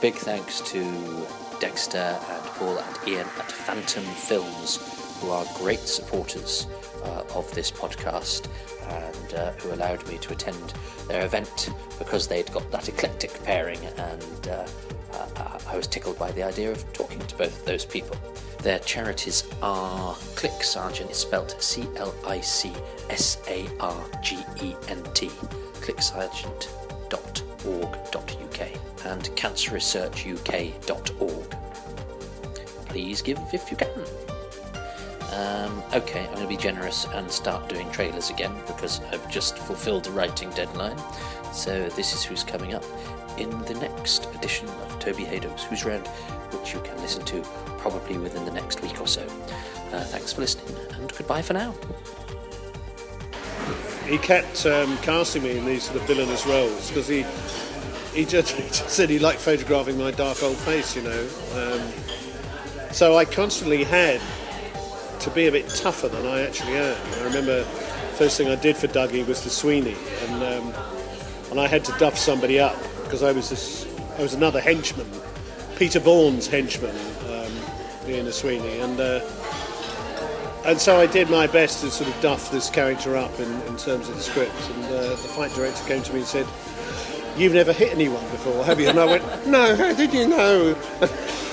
Big 0.00 0.14
thanks 0.14 0.60
to 0.60 1.26
Dexter 1.58 1.98
and 1.98 2.42
Paul 2.54 2.78
and 2.78 3.08
Ian 3.08 3.26
at 3.26 3.50
Phantom 3.50 4.04
Films, 4.04 4.78
who 5.20 5.30
are 5.30 5.44
great 5.56 5.80
supporters 5.80 6.68
uh, 7.02 7.24
of 7.34 7.52
this 7.52 7.72
podcast 7.72 8.46
and 8.88 9.34
uh, 9.34 9.50
who 9.54 9.74
allowed 9.74 10.06
me 10.06 10.16
to 10.18 10.32
attend 10.32 10.72
their 11.08 11.24
event 11.24 11.70
because 11.98 12.28
they'd 12.28 12.50
got 12.52 12.70
that 12.70 12.88
eclectic 12.88 13.42
pairing, 13.42 13.84
and 13.96 14.48
uh, 14.48 14.66
uh 15.14 15.58
I 15.66 15.76
was 15.76 15.88
tickled 15.88 16.16
by 16.16 16.30
the 16.30 16.44
idea 16.44 16.70
of 16.70 16.92
talking 16.92 17.18
to 17.18 17.36
both 17.36 17.58
of 17.58 17.64
those 17.64 17.84
people. 17.84 18.16
Their 18.62 18.78
charities 18.78 19.48
are 19.62 20.14
CLIC 20.36 20.62
Sargent, 20.62 21.10
it's 21.10 21.18
spelled 21.18 21.60
C 21.60 21.88
L 21.96 22.14
I 22.24 22.40
C 22.40 22.72
S 23.10 23.42
A 23.48 23.66
R 23.80 24.04
G 24.22 24.38
E 24.62 24.76
N 24.88 25.02
T, 25.12 25.28
clicksargent.org.uk, 27.68 29.06
and 29.06 29.22
cancerresearchuk.org 29.36 31.54
please 32.88 33.22
give 33.22 33.38
if 33.52 33.70
you 33.70 33.76
can. 33.76 33.88
Um, 35.32 35.82
okay, 35.94 36.20
I'm 36.20 36.34
going 36.34 36.42
to 36.42 36.48
be 36.48 36.56
generous 36.56 37.06
and 37.14 37.30
start 37.30 37.68
doing 37.68 37.88
trailers 37.90 38.30
again 38.30 38.54
because 38.66 39.00
I've 39.12 39.30
just 39.30 39.58
fulfilled 39.58 40.04
the 40.04 40.10
writing 40.10 40.50
deadline. 40.50 40.98
So 41.52 41.88
this 41.90 42.14
is 42.14 42.24
who's 42.24 42.42
coming 42.42 42.74
up 42.74 42.84
in 43.36 43.50
the 43.50 43.74
next 43.74 44.26
edition 44.34 44.68
of 44.68 44.98
Toby 44.98 45.24
Hadoke's 45.24 45.64
Who's 45.64 45.84
Round, 45.84 46.06
which 46.06 46.74
you 46.74 46.80
can 46.80 46.96
listen 47.00 47.24
to 47.26 47.42
probably 47.78 48.18
within 48.18 48.44
the 48.44 48.50
next 48.50 48.82
week 48.82 49.00
or 49.00 49.06
so. 49.06 49.22
Uh, 49.92 50.02
thanks 50.04 50.32
for 50.32 50.40
listening 50.40 50.76
and 50.94 51.12
goodbye 51.16 51.42
for 51.42 51.52
now. 51.52 51.74
He 54.08 54.18
kept 54.18 54.64
um, 54.66 54.96
casting 54.98 55.42
me 55.42 55.58
in 55.58 55.66
these 55.66 55.84
sort 55.84 56.00
of 56.00 56.06
villainous 56.06 56.46
roles 56.46 56.88
because 56.88 57.06
he 57.06 57.24
he 58.14 58.24
just, 58.24 58.52
he 58.56 58.62
just, 58.68 58.88
said 58.88 59.10
he 59.10 59.18
liked 59.18 59.38
photographing 59.38 59.98
my 59.98 60.10
dark 60.10 60.42
old 60.42 60.56
face, 60.56 60.96
you 60.96 61.02
know. 61.02 61.28
Um, 61.54 61.80
So 62.92 63.16
I 63.18 63.26
constantly 63.26 63.84
had 63.84 64.20
to 65.20 65.30
be 65.30 65.46
a 65.46 65.52
bit 65.52 65.68
tougher 65.68 66.08
than 66.08 66.26
I 66.26 66.40
actually 66.40 66.74
am. 66.74 66.96
I 67.20 67.24
remember 67.24 67.62
first 68.16 68.38
thing 68.38 68.48
I 68.48 68.56
did 68.56 68.76
for 68.76 68.88
Dougie 68.88 69.26
was 69.26 69.44
the 69.44 69.50
Sweeney, 69.50 69.96
and 70.26 70.42
um, 70.42 70.74
and 71.50 71.60
I 71.60 71.68
had 71.68 71.84
to 71.84 71.92
duff 71.98 72.16
somebody 72.16 72.58
up 72.58 72.76
because 73.04 73.22
I 73.22 73.32
was 73.32 73.50
this, 73.50 73.86
I 74.18 74.22
was 74.22 74.34
another 74.34 74.60
henchman, 74.60 75.06
Peter 75.76 76.00
Vaughan's 76.00 76.46
henchman 76.46 76.96
um, 77.28 77.52
in 78.08 78.24
the 78.24 78.32
Sweeney, 78.32 78.80
and. 78.80 78.98
Uh, 78.98 79.20
and 80.68 80.78
so 80.78 81.00
I 81.00 81.06
did 81.06 81.30
my 81.30 81.46
best 81.46 81.80
to 81.80 81.90
sort 81.90 82.14
of 82.14 82.20
duff 82.20 82.50
this 82.50 82.68
character 82.68 83.16
up 83.16 83.40
in, 83.40 83.50
in 83.62 83.76
terms 83.78 84.08
of 84.10 84.16
the 84.16 84.20
script. 84.20 84.54
And 84.70 84.84
uh, 84.84 85.08
the 85.10 85.16
fight 85.16 85.50
director 85.54 85.82
came 85.86 86.02
to 86.02 86.12
me 86.12 86.18
and 86.18 86.28
said, 86.28 86.46
You've 87.38 87.54
never 87.54 87.72
hit 87.72 87.90
anyone 87.90 88.22
before, 88.30 88.64
have 88.64 88.78
you? 88.78 88.88
And 88.88 88.98
I 88.98 89.06
went, 89.06 89.24
No, 89.46 89.74
how 89.74 89.94
did 89.94 90.12
you 90.12 90.28
know? 90.28 90.74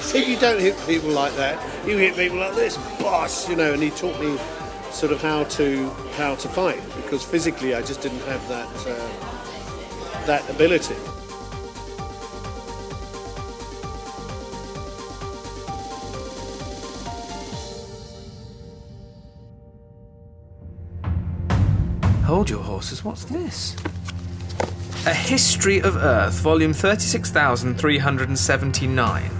so 0.01 0.17
you 0.17 0.37
don't 0.37 0.59
hit 0.59 0.77
people 0.85 1.11
like 1.11 1.33
that. 1.37 1.57
You 1.87 1.97
hit 1.97 2.15
people 2.15 2.39
like 2.39 2.55
this, 2.55 2.77
boss, 2.99 3.47
you 3.47 3.55
know. 3.55 3.71
And 3.73 3.81
he 3.81 3.89
taught 3.91 4.19
me 4.19 4.37
sort 4.91 5.13
of 5.13 5.21
how 5.21 5.45
to 5.45 5.89
how 6.17 6.35
to 6.35 6.49
fight 6.49 6.81
because 6.97 7.23
physically 7.23 7.73
I 7.73 7.81
just 7.81 8.01
didn't 8.01 8.21
have 8.21 8.45
that 8.49 8.67
uh, 8.85 10.25
that 10.25 10.49
ability. 10.49 10.95
Hold 22.25 22.49
your 22.49 22.63
horses, 22.63 23.05
what's 23.05 23.25
this? 23.25 23.75
A 25.05 25.13
History 25.13 25.79
of 25.81 25.95
Earth, 25.95 26.39
volume 26.39 26.73
36379, 26.73 29.31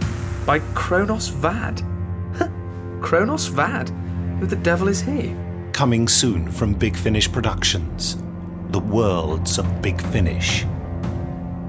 by 0.46 0.60
Kronos 0.76 1.30
Vad. 1.30 1.82
Kronos 3.02 3.48
Vad? 3.48 3.90
Who 4.40 4.46
the 4.46 4.56
devil 4.58 4.88
is 4.88 5.02
he? 5.02 5.36
Coming 5.74 6.08
soon 6.08 6.52
from 6.52 6.76
Big 6.76 6.96
Finish 6.96 7.32
Productions. 7.32 8.18
The 8.70 8.82
worlds 8.82 9.58
of 9.58 9.82
Big 9.82 10.00
Finish. 10.00 10.64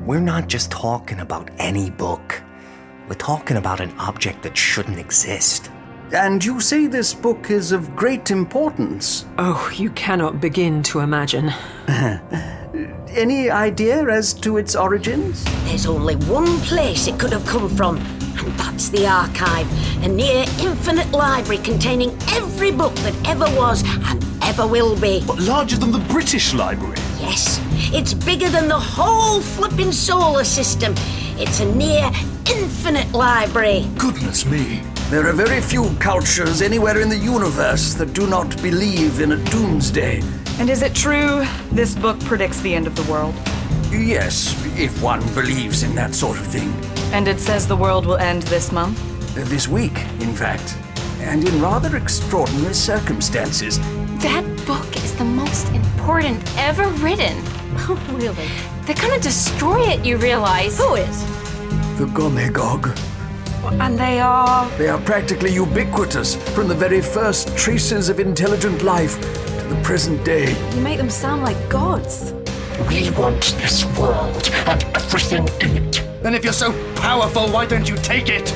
We're 0.05 0.21
not 0.21 0.49
just 0.49 0.71
talking 0.71 1.21
about 1.21 1.51
any 1.57 1.89
book. 1.89 2.43
We're 3.09 3.15
talking 3.15 3.57
about 3.57 3.81
an 3.81 3.99
object 3.99 4.43
that 4.43 4.55
shouldn't 4.55 4.99
exist. 4.99 5.71
And 6.13 6.45
you 6.45 6.61
say 6.61 6.87
this 6.87 7.13
book 7.13 7.51
is 7.51 7.73
of 7.73 7.97
great 7.97 8.31
importance. 8.31 9.27
Oh, 9.39 9.71
you 9.75 9.91
cannot 9.91 10.41
begin 10.41 10.83
to 10.85 11.01
imagine. 11.01 11.53
Any 13.09 13.51
idea 13.51 14.07
as 14.09 14.33
to 14.35 14.57
its 14.59 14.77
origins? 14.77 15.43
There's 15.65 15.87
only 15.87 16.15
one 16.15 16.61
place 16.61 17.09
it 17.09 17.19
could 17.19 17.33
have 17.33 17.45
come 17.45 17.69
from, 17.69 17.97
and 17.97 18.53
that's 18.57 18.89
the 18.89 19.05
archive. 19.07 19.67
A 20.05 20.09
near 20.09 20.45
infinite 20.61 21.11
library 21.11 21.61
containing 21.63 22.17
every 22.31 22.71
book 22.71 22.95
that 22.97 23.29
ever 23.29 23.47
was 23.57 23.83
and 24.09 24.25
ever 24.43 24.67
will 24.67 24.99
be. 25.01 25.25
But 25.27 25.41
larger 25.41 25.77
than 25.77 25.91
the 25.91 26.05
British 26.09 26.55
Library? 26.55 26.99
Yes, 27.19 27.61
it's 27.93 28.15
bigger 28.15 28.49
than 28.49 28.69
the 28.69 28.79
whole 28.79 29.41
flipping 29.41 29.91
solar 29.91 30.45
system. 30.45 30.95
It's 31.37 31.59
a 31.59 31.75
near 31.75 32.11
infinite 32.49 33.11
library. 33.13 33.89
Goodness 33.99 34.47
me. 34.47 34.83
There 35.09 35.25
are 35.29 35.33
very 35.33 35.61
few 35.61 35.95
cultures 36.01 36.61
anywhere 36.61 37.01
in 37.01 37.09
the 37.09 37.17
universe 37.17 37.95
that 37.95 38.13
do 38.13 38.27
not 38.27 38.61
believe 38.61 39.21
in 39.21 39.31
a 39.31 39.37
doomsday. 39.37 40.21
And 40.59 40.69
is 40.69 40.83
it 40.83 40.97
true 40.97 41.45
this 41.71 41.95
book 41.95 42.19
predicts 42.25 42.61
the 42.61 42.75
end 42.75 42.89
of 42.89 42.97
the 42.97 43.09
world? 43.09 43.33
Yes, 43.93 44.53
if 44.77 45.01
one 45.01 45.21
believes 45.33 45.85
in 45.85 45.95
that 45.95 46.13
sort 46.13 46.37
of 46.39 46.47
thing. 46.49 46.75
And 47.13 47.29
it 47.29 47.39
says 47.39 47.69
the 47.69 47.77
world 47.77 48.05
will 48.05 48.17
end 48.17 48.43
this 48.45 48.73
month? 48.73 49.01
This 49.49 49.69
week, 49.69 49.97
in 50.19 50.35
fact. 50.35 50.77
And 51.21 51.47
in 51.47 51.63
rather 51.63 51.97
extraordinary 51.97 52.75
circumstances. 52.75 53.79
That 54.23 54.45
book 54.67 54.97
is 54.97 55.15
the 55.15 55.25
most 55.25 55.69
important 55.69 56.43
ever 56.59 56.89
written. 56.99 57.41
Oh, 57.79 57.97
really? 58.11 58.49
They're 58.87 58.97
gonna 58.97 59.21
destroy 59.21 59.83
it, 59.83 60.05
you 60.05 60.17
realize? 60.17 60.79
Who 60.79 60.97
is? 60.97 61.21
The 61.97 62.07
Gomegog. 62.07 63.06
And 63.69 63.99
they 63.99 64.21
are. 64.21 64.69
They 64.79 64.89
are 64.89 65.01
practically 65.01 65.53
ubiquitous 65.53 66.37
from 66.55 66.69
the 66.69 66.75
very 66.75 67.01
first 67.01 67.57
traces 67.57 68.09
of 68.09 68.21
intelligent 68.21 68.83
life 68.83 69.21
to 69.21 69.75
the 69.75 69.81
present 69.83 70.25
day. 70.25 70.57
You 70.75 70.81
make 70.81 70.99
them 70.99 71.11
sound 71.11 71.43
like 71.43 71.57
gods. 71.69 72.33
We 72.89 73.11
want 73.11 73.43
this 73.59 73.85
world 73.99 74.51
and 74.67 74.85
everything 74.95 75.49
in 75.61 75.83
it. 75.83 76.03
Then 76.23 76.35
if 76.35 76.45
you're 76.45 76.53
so 76.53 76.73
powerful, 76.97 77.49
why 77.49 77.67
don't 77.67 77.89
you 77.89 77.97
take 77.97 78.29
it? 78.29 78.51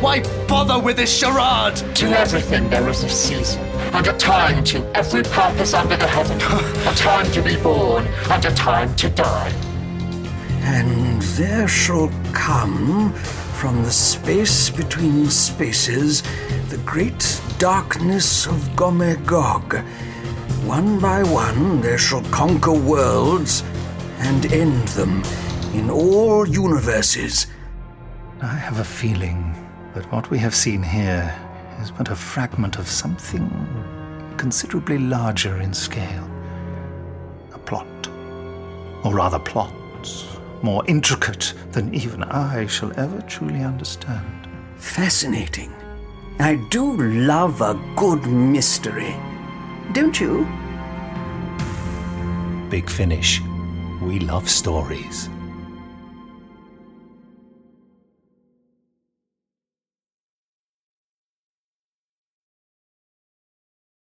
Why 0.00 0.22
bother 0.46 0.78
with 0.78 0.96
this 0.96 1.16
charade? 1.16 1.76
To 1.76 2.06
everything 2.08 2.68
there 2.68 2.88
is 2.88 3.02
a 3.04 3.08
season, 3.08 3.62
and 3.94 4.06
a 4.06 4.12
time 4.14 4.62
to 4.64 4.84
every 4.94 5.22
purpose 5.22 5.72
under 5.72 5.96
the 5.96 6.06
heaven. 6.06 6.36
a 6.86 6.94
time 6.94 7.30
to 7.32 7.40
be 7.40 7.56
born, 7.56 8.06
and 8.30 8.44
a 8.44 8.54
time 8.54 8.94
to 8.96 9.08
die. 9.08 9.52
And 10.62 11.22
there 11.22 11.68
shall 11.68 12.10
come 12.32 13.14
from 13.54 13.82
the 13.82 13.90
space 13.90 14.70
between 14.70 15.28
spaces 15.30 16.22
the 16.68 16.80
great 16.84 17.40
darkness 17.58 18.46
of 18.46 18.54
Gomegog. 18.76 19.82
One 20.66 20.98
by 20.98 21.22
one 21.22 21.80
they 21.80 21.96
shall 21.96 22.22
conquer 22.24 22.72
worlds 22.72 23.62
and 24.18 24.52
end 24.52 24.88
them 24.88 25.22
in 25.72 25.88
all 25.88 26.46
universes. 26.48 27.46
I 28.42 28.56
have 28.56 28.80
a 28.80 28.84
feeling 28.84 29.54
that 29.94 30.10
what 30.12 30.30
we 30.30 30.38
have 30.38 30.54
seen 30.54 30.82
here 30.82 31.34
is 31.80 31.90
but 31.90 32.10
a 32.10 32.16
fragment 32.16 32.78
of 32.78 32.88
something 32.88 33.48
considerably 34.36 34.98
larger 34.98 35.60
in 35.60 35.72
scale. 35.72 36.28
A 37.54 37.58
plot. 37.58 37.86
Or 39.04 39.14
rather, 39.14 39.38
plots. 39.38 40.33
More 40.64 40.82
intricate 40.86 41.52
than 41.72 41.94
even 41.94 42.22
I 42.22 42.66
shall 42.68 42.90
ever 42.98 43.20
truly 43.28 43.60
understand. 43.60 44.48
Fascinating. 44.78 45.70
I 46.38 46.54
do 46.70 46.96
love 46.96 47.60
a 47.60 47.78
good 47.96 48.24
mystery. 48.26 49.14
Don't 49.92 50.18
you? 50.18 50.46
Big 52.70 52.88
Finish. 52.88 53.42
We 54.00 54.20
love 54.20 54.48
stories. 54.48 55.28